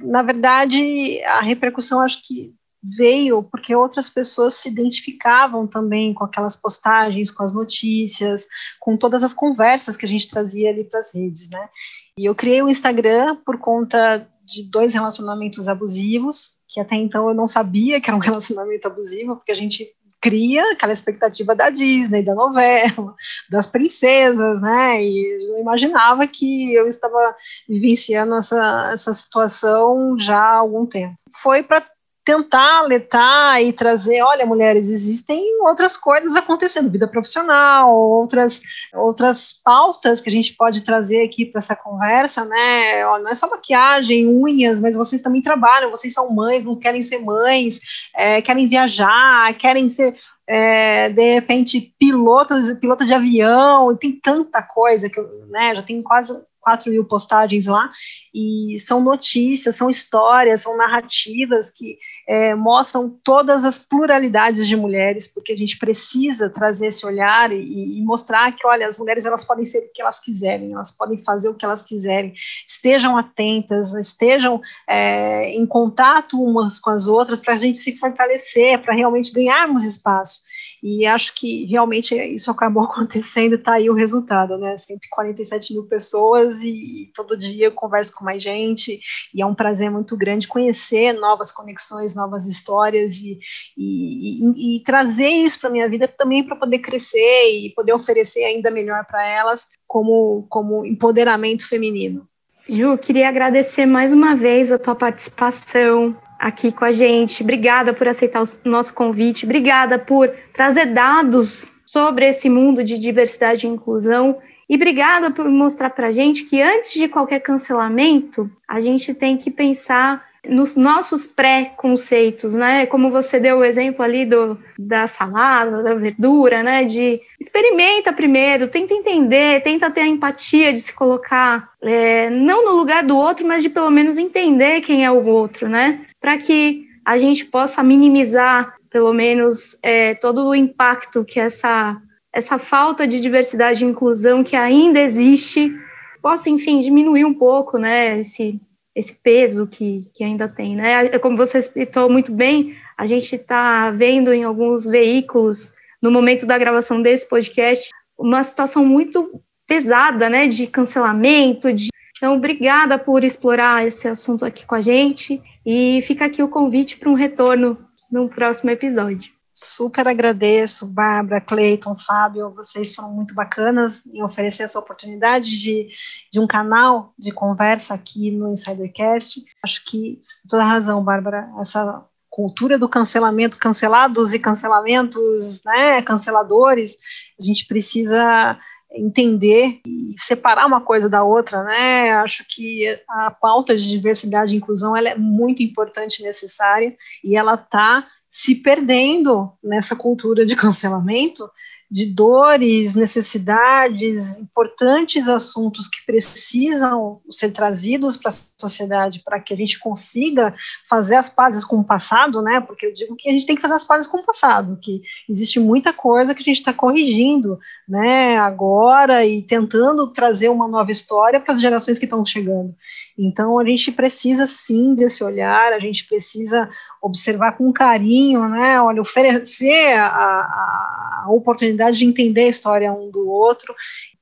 Na 0.01 0.23
verdade, 0.23 1.23
a 1.25 1.41
repercussão 1.41 2.01
acho 2.01 2.25
que 2.27 2.55
veio 2.83 3.43
porque 3.43 3.73
outras 3.75 4.09
pessoas 4.09 4.55
se 4.55 4.67
identificavam 4.67 5.67
também 5.67 6.11
com 6.11 6.25
aquelas 6.25 6.55
postagens, 6.55 7.29
com 7.29 7.43
as 7.43 7.53
notícias, 7.53 8.47
com 8.79 8.97
todas 8.97 9.23
as 9.23 9.33
conversas 9.33 9.95
que 9.95 10.05
a 10.05 10.09
gente 10.09 10.27
trazia 10.27 10.71
ali 10.71 10.83
para 10.83 10.99
as 10.99 11.13
redes, 11.13 11.49
né? 11.51 11.69
E 12.17 12.25
eu 12.25 12.35
criei 12.35 12.61
o 12.61 12.65
um 12.65 12.69
Instagram 12.69 13.37
por 13.45 13.59
conta 13.59 14.27
de 14.43 14.63
dois 14.63 14.93
relacionamentos 14.93 15.67
abusivos, 15.67 16.55
que 16.67 16.79
até 16.79 16.95
então 16.95 17.29
eu 17.29 17.35
não 17.35 17.47
sabia 17.47 18.01
que 18.01 18.09
era 18.09 18.17
um 18.17 18.19
relacionamento 18.21 18.87
abusivo, 18.87 19.35
porque 19.35 19.51
a 19.51 19.55
gente 19.55 19.87
cria 20.23 20.71
aquela 20.71 20.93
expectativa 20.93 21.53
da 21.53 21.69
Disney, 21.69 22.23
da 22.23 22.33
novela, 22.33 23.13
das 23.51 23.67
princesas, 23.67 24.61
né? 24.61 25.03
E 25.03 25.49
eu 25.49 25.59
imaginava 25.59 26.25
que 26.25 26.73
eu 26.73 26.87
estava 26.87 27.35
vivenciando 27.67 28.33
essa, 28.35 28.91
essa 28.93 29.13
situação 29.13 30.17
já 30.17 30.39
há 30.39 30.55
algum 30.55 30.85
tempo. 30.85 31.15
Foi 31.29 31.61
para 31.61 31.83
tentar 32.25 32.79
alertar 32.79 33.61
e 33.61 33.73
trazer, 33.73 34.21
olha, 34.21 34.45
mulheres, 34.45 34.89
existem 34.89 35.61
outras 35.61 35.97
coisas 35.97 36.35
acontecendo, 36.35 36.89
vida 36.89 37.07
profissional, 37.07 37.93
outras 37.93 38.61
outras 38.93 39.51
pautas 39.51 40.21
que 40.21 40.29
a 40.29 40.31
gente 40.31 40.53
pode 40.53 40.81
trazer 40.81 41.23
aqui 41.23 41.45
para 41.45 41.59
essa 41.59 41.75
conversa, 41.75 42.45
né? 42.45 43.03
Não 43.19 43.29
é 43.29 43.33
só 43.33 43.49
maquiagem, 43.49 44.27
unhas, 44.27 44.79
mas 44.79 44.95
vocês 44.95 45.21
também 45.21 45.41
trabalham, 45.41 45.91
vocês 45.91 46.13
são 46.13 46.31
mães, 46.31 46.65
não 46.65 46.79
querem 46.79 47.01
ser 47.01 47.19
mães, 47.19 47.79
é, 48.15 48.41
querem 48.41 48.67
viajar, 48.67 49.53
querem 49.57 49.89
ser 49.89 50.15
é, 50.47 51.09
de 51.09 51.33
repente 51.33 51.93
pilotos, 51.99 52.71
piloto 52.79 53.05
de 53.05 53.13
avião, 53.13 53.95
tem 53.97 54.19
tanta 54.19 54.61
coisa 54.61 55.09
que 55.09 55.19
eu, 55.19 55.27
né, 55.47 55.75
já 55.75 55.81
tem 55.81 56.01
quase 56.01 56.33
4 56.63 56.89
mil 56.89 57.03
postagens 57.03 57.65
lá, 57.65 57.91
e 58.33 58.77
são 58.79 59.01
notícias, 59.01 59.75
são 59.75 59.89
histórias, 59.89 60.61
são 60.61 60.77
narrativas 60.77 61.69
que 61.69 61.97
é, 62.27 62.55
mostram 62.55 63.09
todas 63.23 63.65
as 63.65 63.77
pluralidades 63.77 64.67
de 64.67 64.75
mulheres, 64.75 65.27
porque 65.27 65.51
a 65.51 65.57
gente 65.57 65.77
precisa 65.77 66.49
trazer 66.49 66.87
esse 66.87 67.05
olhar 67.05 67.51
e, 67.51 67.97
e, 67.97 68.01
mostrar 68.01 68.51
que, 68.53 68.65
olha, 68.65 68.87
as 68.87 68.97
mulheres 68.97 69.25
elas 69.25 69.43
podem 69.43 69.65
ser 69.65 69.79
o 69.79 69.91
que 69.93 70.01
elas 70.01 70.19
quiserem, 70.19 70.73
elas 70.73 70.91
podem 70.91 71.21
fazer 71.21 71.49
o 71.49 71.55
que 71.55 71.65
elas 71.65 71.83
quiserem, 71.83 72.33
estejam 72.65 73.17
atentas, 73.17 73.93
estejam 73.93 74.61
é, 74.87 75.49
em 75.51 75.65
contato 75.65 76.41
umas 76.41 76.79
com 76.79 76.89
as 76.89 77.07
outras 77.07 77.41
para 77.41 77.55
a 77.55 77.57
gente 77.57 77.77
se 77.77 77.97
fortalecer, 77.97 78.81
para 78.81 78.95
realmente 78.95 79.31
ganharmos 79.33 79.83
espaço. 79.83 80.41
E 80.83 81.05
acho 81.05 81.33
que 81.33 81.63
realmente 81.63 82.13
isso 82.13 82.51
acabou 82.51 82.83
acontecendo, 82.85 83.55
está 83.55 83.75
aí 83.75 83.89
o 83.89 83.93
resultado, 83.93 84.57
né? 84.57 84.75
147 84.77 85.73
mil 85.73 85.85
pessoas 85.85 86.61
e 86.61 87.09
todo 87.15 87.37
dia 87.37 87.67
eu 87.67 87.71
converso 87.71 88.13
com 88.13 88.25
mais 88.25 88.43
gente, 88.43 88.99
e 89.33 89.41
é 89.41 89.45
um 89.45 89.55
prazer 89.55 89.89
muito 89.89 90.17
grande 90.17 90.45
conhecer 90.45 91.13
novas 91.13 91.53
conexões, 91.53 92.13
novas 92.13 92.45
histórias 92.45 93.13
e, 93.21 93.39
e, 93.77 94.41
e, 94.41 94.77
e 94.77 94.83
trazer 94.83 95.29
isso 95.29 95.57
para 95.61 95.69
minha 95.69 95.87
vida 95.87 96.05
também 96.05 96.43
para 96.43 96.57
poder 96.57 96.79
crescer 96.79 97.49
e 97.49 97.71
poder 97.73 97.93
oferecer 97.93 98.43
ainda 98.43 98.69
melhor 98.69 99.05
para 99.05 99.25
elas 99.25 99.67
como, 99.87 100.45
como 100.49 100.85
empoderamento 100.85 101.65
feminino. 101.65 102.27
Ju, 102.67 102.97
queria 102.97 103.29
agradecer 103.29 103.85
mais 103.85 104.11
uma 104.11 104.35
vez 104.35 104.71
a 104.71 104.79
tua 104.79 104.95
participação 104.95 106.17
aqui 106.39 106.71
com 106.71 106.85
a 106.85 106.91
gente. 106.91 107.43
Obrigada 107.43 107.93
por 107.93 108.07
aceitar 108.07 108.41
o 108.41 108.69
nosso 108.69 108.93
convite. 108.93 109.45
Obrigada 109.45 109.97
por 109.97 110.29
trazer 110.53 110.87
dados 110.87 111.71
sobre 111.85 112.27
esse 112.27 112.49
mundo 112.49 112.83
de 112.83 112.97
diversidade 112.97 113.67
e 113.67 113.69
inclusão. 113.69 114.37
E 114.69 114.75
obrigada 114.75 115.31
por 115.31 115.47
mostrar 115.49 115.89
para 115.89 116.07
a 116.07 116.11
gente 116.11 116.45
que 116.45 116.61
antes 116.61 116.93
de 116.93 117.07
qualquer 117.07 117.39
cancelamento, 117.39 118.49
a 118.67 118.79
gente 118.79 119.13
tem 119.13 119.37
que 119.37 119.51
pensar 119.51 120.25
nos 120.47 120.75
nossos 120.75 121.25
pré-conceitos, 121.25 122.53
né? 122.53 122.85
Como 122.85 123.09
você 123.09 123.39
deu 123.39 123.59
o 123.59 123.63
exemplo 123.63 124.03
ali 124.03 124.25
do, 124.25 124.57
da 124.77 125.07
salada, 125.07 125.81
da 125.81 125.93
verdura, 125.93 126.61
né? 126.61 126.83
De 126.83 127.21
experimenta 127.39 128.11
primeiro, 128.11 128.67
tenta 128.67 128.93
entender, 128.93 129.61
tenta 129.63 129.89
ter 129.89 130.01
a 130.01 130.07
empatia 130.07 130.73
de 130.73 130.81
se 130.81 130.93
colocar 130.93 131.71
é, 131.81 132.29
não 132.29 132.65
no 132.65 132.75
lugar 132.75 133.03
do 133.03 133.15
outro, 133.15 133.47
mas 133.47 133.63
de 133.63 133.69
pelo 133.69 133.89
menos 133.89 134.17
entender 134.17 134.81
quem 134.81 135.05
é 135.05 135.11
o 135.11 135.25
outro, 135.25 135.69
né? 135.69 136.05
Para 136.19 136.37
que 136.37 136.87
a 137.05 137.17
gente 137.17 137.45
possa 137.45 137.81
minimizar 137.81 138.75
pelo 138.89 139.13
menos 139.13 139.77
é, 139.81 140.13
todo 140.15 140.47
o 140.47 140.55
impacto 140.55 141.25
que 141.25 141.39
essa 141.39 141.99
essa 142.33 142.57
falta 142.57 143.07
de 143.07 143.21
diversidade 143.21 143.85
e 143.85 143.87
inclusão 143.87 144.43
que 144.43 144.55
ainda 144.55 144.99
existe 144.99 145.71
possa, 146.19 146.49
enfim, 146.49 146.79
diminuir 146.79 147.25
um 147.25 147.33
pouco, 147.33 147.77
né? 147.77 148.19
Esse 148.19 148.59
esse 148.95 149.13
peso 149.13 149.67
que, 149.67 150.07
que 150.13 150.23
ainda 150.23 150.47
tem, 150.47 150.75
né? 150.75 151.07
É 151.07 151.19
como 151.19 151.35
você 151.35 151.61
citou 151.61 152.09
muito 152.09 152.31
bem, 152.31 152.75
a 152.97 153.05
gente 153.05 153.35
está 153.35 153.89
vendo 153.91 154.33
em 154.33 154.43
alguns 154.43 154.85
veículos, 154.85 155.73
no 156.01 156.11
momento 156.11 156.45
da 156.45 156.57
gravação 156.57 157.01
desse 157.01 157.27
podcast, 157.27 157.89
uma 158.17 158.43
situação 158.43 158.85
muito 158.85 159.41
pesada, 159.65 160.29
né, 160.29 160.47
de 160.47 160.67
cancelamento, 160.67 161.73
de... 161.73 161.87
Então, 162.17 162.35
obrigada 162.35 162.99
por 162.99 163.23
explorar 163.23 163.85
esse 163.87 164.07
assunto 164.07 164.45
aqui 164.45 164.65
com 164.65 164.75
a 164.75 164.81
gente 164.81 165.41
e 165.65 166.01
fica 166.03 166.25
aqui 166.25 166.43
o 166.43 166.47
convite 166.47 166.97
para 166.97 167.09
um 167.09 167.15
retorno 167.15 167.77
no 168.11 168.29
próximo 168.29 168.69
episódio. 168.69 169.32
Super 169.55 170.07
agradeço, 170.07 170.87
Bárbara, 170.87 171.39
Cleiton, 171.39 171.95
Fábio, 171.95 172.49
vocês 172.55 172.91
foram 172.91 173.11
muito 173.11 173.35
bacanas 173.35 174.03
em 174.07 174.23
oferecer 174.23 174.63
essa 174.63 174.79
oportunidade 174.79 175.59
de, 175.59 175.89
de 176.31 176.39
um 176.39 176.47
canal 176.47 177.13
de 177.19 177.31
conversa 177.31 177.93
aqui 177.93 178.31
no 178.31 178.51
Insidercast. 178.51 179.43
Acho 179.63 179.85
que 179.85 180.19
toda 180.49 180.63
razão, 180.63 181.03
Bárbara, 181.03 181.47
essa 181.61 182.03
cultura 182.31 182.79
do 182.79 182.89
cancelamento, 182.89 183.59
cancelados 183.59 184.33
e 184.33 184.39
cancelamentos, 184.39 185.63
né, 185.63 186.01
canceladores, 186.01 186.97
a 187.39 187.43
gente 187.43 187.67
precisa 187.67 188.57
entender 188.91 189.81
e 189.85 190.15
separar 190.17 190.65
uma 190.65 190.81
coisa 190.81 191.07
da 191.07 191.23
outra, 191.23 191.63
né? 191.63 192.11
Acho 192.13 192.43
que 192.49 192.87
a 193.07 193.29
pauta 193.29 193.75
de 193.75 193.87
diversidade 193.87 194.53
e 194.53 194.57
inclusão 194.57 194.97
ela 194.97 195.09
é 195.09 195.15
muito 195.15 195.61
importante 195.61 196.19
e 196.19 196.23
necessária 196.23 196.95
e 197.23 197.35
ela 197.35 197.53
está 197.53 198.07
se 198.33 198.55
perdendo 198.55 199.53
nessa 199.63 199.95
cultura 199.95 200.43
de 200.43 200.55
cancelamento 200.55 201.47
de 201.93 202.07
dores, 202.07 202.95
necessidades, 202.95 204.39
importantes 204.39 205.27
assuntos 205.29 205.87
que 205.87 206.03
precisam 206.07 207.21
ser 207.29 207.51
trazidos 207.51 208.17
para 208.17 208.31
a 208.31 208.33
sociedade 208.59 209.21
para 209.23 209.39
que 209.39 209.53
a 209.53 209.55
gente 209.55 209.77
consiga 209.77 210.55
fazer 210.89 211.17
as 211.17 211.29
pazes 211.29 211.63
com 211.63 211.75
o 211.75 211.83
passado, 211.83 212.41
né? 212.41 212.59
Porque 212.61 212.87
eu 212.87 212.93
digo 212.93 213.15
que 213.15 213.29
a 213.29 213.31
gente 213.31 213.45
tem 213.45 213.55
que 213.55 213.61
fazer 213.61 213.75
as 213.75 213.83
pazes 213.83 214.07
com 214.07 214.17
o 214.17 214.25
passado, 214.25 214.79
que 214.81 215.03
existe 215.29 215.59
muita 215.59 215.93
coisa 215.93 216.33
que 216.33 216.41
a 216.41 216.43
gente 216.43 216.57
está 216.57 216.73
corrigindo, 216.73 217.59
né? 217.87 218.39
Agora 218.39 219.23
e 219.23 219.43
tentando 219.43 220.07
trazer 220.07 220.49
uma 220.49 220.67
nova 220.67 220.89
história 220.89 221.39
para 221.39 221.53
as 221.53 221.61
gerações 221.61 221.99
que 221.99 222.05
estão 222.05 222.25
chegando. 222.25 222.73
Então 223.15 223.59
a 223.59 223.65
gente 223.65 223.91
precisa 223.91 224.47
sim 224.47 224.95
desse 224.95 225.23
olhar, 225.23 225.71
a 225.71 225.79
gente 225.79 226.07
precisa 226.07 226.67
observar 226.99 227.55
com 227.55 227.71
carinho, 227.71 228.49
né? 228.49 228.81
Olha, 228.81 228.99
oferecer 228.99 229.93
a, 229.93 230.07
a, 230.07 231.23
a 231.25 231.31
oportunidade 231.31 231.82
de 231.91 232.05
entender 232.05 232.45
a 232.45 232.49
história 232.49 232.91
um 232.91 233.11
do 233.11 233.27
outro 233.27 233.73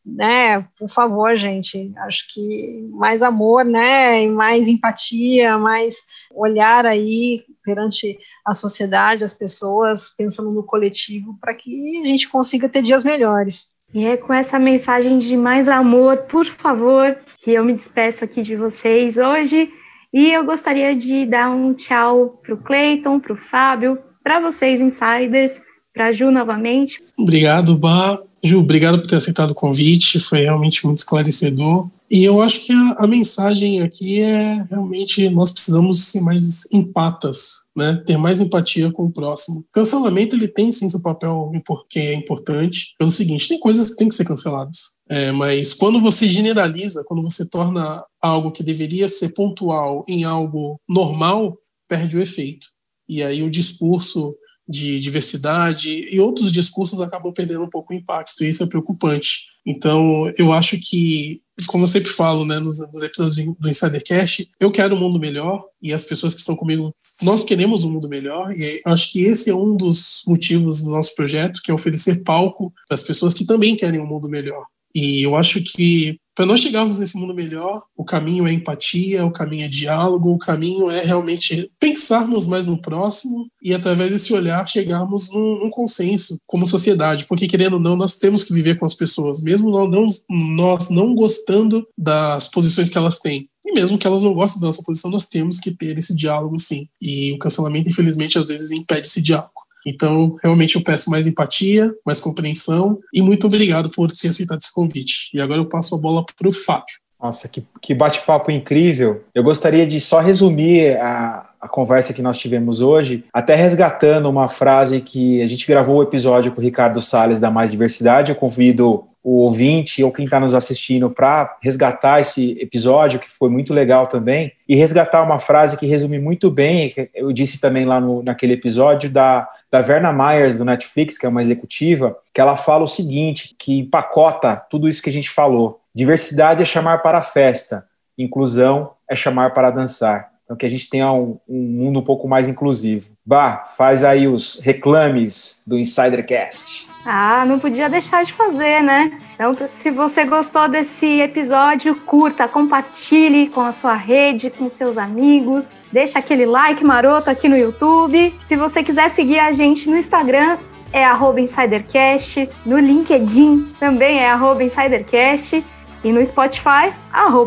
né, 0.06 0.62
por 0.78 0.90
favor, 0.90 1.36
gente, 1.36 1.92
acho 1.98 2.34
que 2.34 2.88
mais 2.92 3.22
amor, 3.22 3.64
né, 3.64 4.24
e 4.24 4.30
mais 4.30 4.68
empatia, 4.68 5.58
mais 5.58 5.98
olhar 6.34 6.86
aí 6.86 7.44
perante 7.64 8.18
a 8.46 8.54
sociedade, 8.54 9.24
as 9.24 9.34
pessoas, 9.34 10.10
pensando 10.10 10.52
no 10.52 10.64
coletivo, 10.64 11.38
para 11.40 11.54
que 11.54 12.02
a 12.02 12.08
gente 12.08 12.28
consiga 12.28 12.68
ter 12.68 12.82
dias 12.82 13.04
melhores. 13.04 13.68
E 13.94 14.06
é 14.06 14.18
com 14.18 14.34
essa 14.34 14.58
mensagem 14.58 15.20
de 15.20 15.36
mais 15.38 15.68
amor, 15.68 16.18
por 16.24 16.46
favor, 16.46 17.18
que 17.44 17.52
eu 17.52 17.64
me 17.64 17.74
despeço 17.74 18.24
aqui 18.24 18.42
de 18.42 18.56
vocês 18.56 19.18
hoje. 19.18 19.72
E 20.14 20.32
eu 20.32 20.46
gostaria 20.46 20.96
de 20.96 21.26
dar 21.26 21.52
um 21.52 21.74
tchau 21.74 22.40
para 22.42 22.54
o 22.54 22.58
Cleiton, 22.58 23.20
para 23.20 23.34
o 23.34 23.38
Fábio, 23.38 24.02
para 24.24 24.40
vocês, 24.40 24.80
insiders, 24.80 25.62
para 25.94 26.08
a 26.08 26.12
Ju 26.12 26.32
novamente. 26.32 27.02
Obrigado, 27.18 27.78
Bá. 27.78 28.20
Ju, 28.44 28.60
obrigado 28.60 29.00
por 29.00 29.08
ter 29.08 29.18
aceitado 29.18 29.52
o 29.52 29.56
convite, 29.56 30.20
foi 30.20 30.42
realmente 30.42 30.84
muito 30.84 30.98
esclarecedor. 30.98 31.88
E 32.10 32.26
eu 32.26 32.42
acho 32.42 32.66
que 32.66 32.74
a, 32.74 32.96
a, 32.98 33.08
mensagem 33.08 33.82
aqui 33.82 34.20
é 34.20 34.66
realmente 34.70 35.30
nós 35.30 35.52
precisamos 35.52 36.08
ser 36.08 36.20
mais 36.20 36.68
empatas, 36.74 37.64
né? 37.74 38.04
Ter 38.06 38.18
mais 38.18 38.42
empatia 38.42 38.92
com 38.92 39.06
o 39.06 39.12
próximo. 39.12 39.64
Cancelamento 39.72 40.36
ele 40.36 40.48
tem 40.48 40.72
sim 40.72 40.90
seu 40.90 41.02
papel 41.02 41.52
que 41.90 42.00
é 42.00 42.14
importante. 42.14 42.96
Pelo 42.98 43.12
seguinte, 43.12 43.48
tem 43.48 43.60
coisas 43.60 43.92
que 43.92 43.96
têm 43.96 44.10
que 44.10 44.16
ser 44.16 44.26
canceladas. 44.26 44.92
É, 45.08 45.32
mas 45.32 45.74
quando 45.74 46.02
você 46.02 46.28
generaliza, 46.28 47.04
quando 47.06 47.24
você 47.24 47.48
torna 47.48 48.04
algo 48.22 48.52
que 48.52 48.64
deveria 48.64 49.08
ser 49.08 49.30
pontual 49.30 50.04
em 50.08 50.26
algo 50.26 50.82
normal, 50.90 51.58
perde 51.88 52.18
o 52.18 52.22
efeito. 52.22 52.68
E 53.08 53.24
aí 53.24 53.44
o 53.44 53.50
discurso 53.50 54.36
de 54.68 55.00
diversidade 55.00 55.90
e 56.10 56.20
outros 56.20 56.52
discursos 56.52 57.02
acabam 57.02 57.34
perdendo 57.34 57.64
um 57.64 57.70
pouco 57.70 57.94
o 57.94 57.96
impacto, 57.96 58.44
e 58.44 58.50
isso 58.50 58.64
é 58.64 58.68
preocupante. 58.68 59.52
Então, 59.66 60.32
eu 60.38 60.52
acho 60.52 60.78
que, 60.80 61.42
como 61.68 61.84
eu 61.84 61.88
sempre 61.88 62.10
falo 62.10 62.46
né, 62.46 62.60
nos, 62.60 62.80
nos 62.92 63.04
episódios 63.04 63.36
do 63.60 63.70
Insidercast, 63.70 64.50
eu 64.60 64.72
quero 64.72 64.96
um 64.96 65.00
mundo 65.00 65.20
melhor 65.20 65.64
e 65.82 65.94
as 65.94 66.04
pessoas 66.04 66.34
que 66.34 66.40
estão 66.40 66.56
comigo, 66.56 66.94
nós 67.22 67.46
queremos 67.46 67.84
um 67.84 67.92
mundo 67.92 68.10
melhor 68.10 68.52
e 68.54 68.82
acho 68.86 69.12
que 69.12 69.24
esse 69.24 69.50
é 69.50 69.56
um 69.56 69.76
dos 69.76 70.24
motivos 70.26 70.82
do 70.82 70.90
nosso 70.90 71.14
projeto, 71.16 71.62
que 71.64 71.70
é 71.70 71.74
oferecer 71.74 72.24
palco 72.24 72.74
para 72.88 72.96
as 72.96 73.04
pessoas 73.04 73.34
que 73.34 73.46
também 73.46 73.76
querem 73.76 74.00
um 74.00 74.08
mundo 74.08 74.28
melhor. 74.28 74.66
E 74.94 75.22
eu 75.22 75.36
acho 75.36 75.62
que 75.64 76.20
para 76.36 76.46
nós 76.46 76.60
chegarmos 76.60 77.00
nesse 77.00 77.18
mundo 77.18 77.34
melhor, 77.34 77.84
o 77.96 78.06
caminho 78.06 78.48
é 78.48 78.54
empatia, 78.54 79.26
o 79.26 79.32
caminho 79.32 79.66
é 79.66 79.68
diálogo, 79.68 80.32
o 80.32 80.38
caminho 80.38 80.90
é 80.90 81.04
realmente 81.04 81.70
pensarmos 81.80 82.48
mais 82.48 82.66
no 82.66 82.82
próximo 82.82 83.48
e, 83.62 83.74
através 83.74 84.12
desse 84.12 84.34
olhar, 84.34 84.68
chegarmos 84.68 85.30
num, 85.30 85.60
num 85.60 85.70
consenso 85.70 86.38
como 86.46 86.66
sociedade. 86.66 87.26
Porque, 87.26 87.48
querendo 87.48 87.74
ou 87.74 87.80
não, 87.80 87.96
nós 87.96 88.16
temos 88.16 88.44
que 88.44 88.54
viver 88.54 88.80
com 88.80 88.86
as 88.86 88.96
pessoas, 88.96 89.42
mesmo 89.42 89.70
não, 89.70 90.06
nós 90.30 90.90
não 90.90 91.14
gostando 91.14 91.86
das 91.98 92.48
posições 92.48 92.90
que 92.90 92.98
elas 92.98 93.20
têm. 93.20 93.50
E 93.66 93.74
mesmo 93.74 93.98
que 93.98 94.08
elas 94.08 94.24
não 94.24 94.34
gostem 94.34 94.60
da 94.60 94.68
nossa 94.68 94.84
posição, 94.84 95.12
nós 95.12 95.28
temos 95.28 95.60
que 95.60 95.72
ter 95.72 95.98
esse 95.98 96.16
diálogo, 96.16 96.58
sim. 96.60 96.88
E 97.00 97.32
o 97.34 97.38
cancelamento, 97.38 97.90
infelizmente, 97.90 98.40
às 98.40 98.48
vezes 98.48 98.72
impede 98.72 99.08
esse 99.08 99.22
diálogo. 99.22 99.61
Então, 99.86 100.36
realmente 100.44 100.76
eu 100.76 100.84
peço 100.84 101.10
mais 101.10 101.28
empatia, 101.28 101.94
mais 102.06 102.20
compreensão 102.20 103.00
e 103.14 103.22
muito 103.22 103.48
obrigado 103.48 103.90
por 103.90 104.12
ter 104.12 104.30
aceitado 104.30 104.60
esse 104.60 104.74
convite. 104.74 105.30
E 105.34 105.42
agora 105.42 105.60
eu 105.60 105.66
passo 105.66 105.96
a 105.96 105.98
bola 105.98 106.24
para 106.38 106.50
o 106.50 106.54
Fábio. 106.54 107.02
Nossa, 107.22 107.48
que, 107.48 107.64
que 107.80 107.94
bate-papo 107.94 108.50
incrível. 108.50 109.24
Eu 109.34 109.44
gostaria 109.44 109.86
de 109.86 110.00
só 110.00 110.20
resumir 110.20 110.98
a, 110.98 111.48
a 111.62 111.68
conversa 111.68 112.14
que 112.14 112.22
nós 112.22 112.38
tivemos 112.38 112.82
hoje, 112.82 113.24
até 113.32 113.54
resgatando 113.54 114.28
uma 114.28 114.48
frase 114.48 115.02
que 115.02 115.42
a 115.42 115.48
gente 115.48 115.68
gravou 115.68 115.98
o 115.98 116.04
episódio 116.04 116.52
com 116.52 116.60
o 116.60 116.64
Ricardo 116.64 117.00
Salles 117.00 117.40
da 117.40 117.52
Mais 117.52 117.70
Diversidade. 117.70 118.32
Eu 118.32 118.36
convido 118.36 119.06
o 119.24 119.42
ouvinte 119.42 120.04
ou 120.04 120.12
quem 120.12 120.26
está 120.26 120.40
nos 120.40 120.56
assistindo 120.56 121.10
para 121.10 121.58
resgatar 121.62 122.20
esse 122.20 122.58
episódio, 122.60 123.20
que 123.20 123.30
foi 123.30 123.50
muito 123.50 123.72
legal 123.72 124.08
também, 124.08 124.52
e 124.68 124.76
resgatar 124.76 125.22
uma 125.22 125.38
frase 125.38 125.78
que 125.78 125.86
resume 125.86 126.18
muito 126.18 126.50
bem, 126.50 126.92
eu 127.14 127.32
disse 127.32 127.62
também 127.62 127.86
lá 127.86 128.02
no, 128.02 128.24
naquele 128.24 128.54
episódio, 128.54 129.12
da 129.12 129.48
da 129.72 129.80
Verna 129.80 130.12
Myers, 130.12 130.58
do 130.58 130.66
Netflix, 130.66 131.18
que 131.18 131.26
é 131.26 131.30
uma 131.30 131.42
executiva, 131.42 132.18
que 132.34 132.42
ela 132.42 132.58
fala 132.58 132.84
o 132.84 132.88
seguinte, 132.88 133.56
que 133.58 133.80
empacota 133.80 134.58
tudo 134.70 134.90
isso 134.90 135.02
que 135.02 135.10
a 135.10 135.14
gente 135.14 135.30
falou. 135.30 135.80
Diversidade 135.96 136.62
é 136.62 136.66
chamar 136.66 137.02
para 137.02 137.20
a 137.20 137.22
festa, 137.22 137.86
inclusão 138.18 138.92
é 139.10 139.16
chamar 139.16 139.54
para 139.54 139.72
dançar. 139.72 140.30
Então, 140.44 140.58
que 140.58 140.66
a 140.66 140.70
gente 140.70 140.90
tenha 140.90 141.12
um, 141.14 141.40
um 141.48 141.64
mundo 141.64 142.00
um 142.00 142.04
pouco 142.04 142.28
mais 142.28 142.50
inclusivo. 142.50 143.12
Bah, 143.26 143.64
faz 143.78 144.04
aí 144.04 144.28
os 144.28 144.60
reclames 144.60 145.64
do 145.66 145.80
Insidercast. 145.80 146.91
Ah, 147.06 147.44
não 147.48 147.58
podia 147.58 147.90
deixar 147.90 148.24
de 148.24 148.34
fazer, 148.34 148.84
né? 148.84 149.18
Então, 149.34 149.56
se 149.76 149.90
você 149.90 150.24
gostou 150.24 150.70
desse 150.70 151.20
episódio, 151.20 151.96
curta, 151.96 152.48
compartilhe 152.48 153.48
com 153.50 153.62
a 153.62 153.72
sua 153.72 153.96
rede, 153.96 154.52
com 154.52 154.70
seus 154.70 154.98
amigos, 154.98 155.76
deixa 155.92 156.20
aquele 156.20 156.46
like 156.46 156.84
maroto 156.84 157.30
aqui 157.30 157.50
no 157.50 157.58
YouTube. 157.58 158.34
Se 158.48 158.56
você 158.56 158.84
quiser 158.84 159.10
seguir 159.10 159.40
a 159.40 159.52
gente 159.52 159.90
no 159.90 159.98
Instagram, 159.98 160.58
é 160.94 161.04
@insidercast, 161.40 162.50
no 162.66 162.78
LinkedIn 162.78 163.74
também 163.80 164.20
é 164.20 164.32
@insidercast. 164.64 165.64
e 166.04 166.12
no 166.12 166.26
Spotify, 166.26 166.92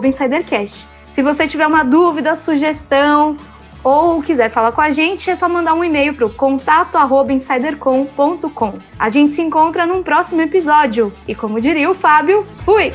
InsiderCast. 0.05 0.87
Se 1.13 1.23
você 1.23 1.47
tiver 1.47 1.67
uma 1.67 1.85
dúvida, 1.85 2.37
sugestão 2.37 3.37
ou 3.85 4.21
quiser 4.23 4.49
falar 4.49 4.73
com 4.73 4.81
a 4.81 4.91
gente, 4.91 5.31
é 5.31 5.37
só 5.37 5.49
mandar 5.49 5.75
um 5.75 5.85
e-mail 5.85 6.15
para 6.15 6.27
o 6.27 6.31
contato@insidercom.com. 6.31 8.73
A 8.99 9.09
gente 9.11 9.35
se 9.35 9.43
encontra 9.43 9.87
num 9.87 10.03
próximo 10.03 10.41
episódio. 10.41 11.13
E 11.29 11.35
como 11.35 11.61
diria 11.61 11.91
o 11.91 11.95
Fábio, 11.95 12.47
fui! 12.65 12.91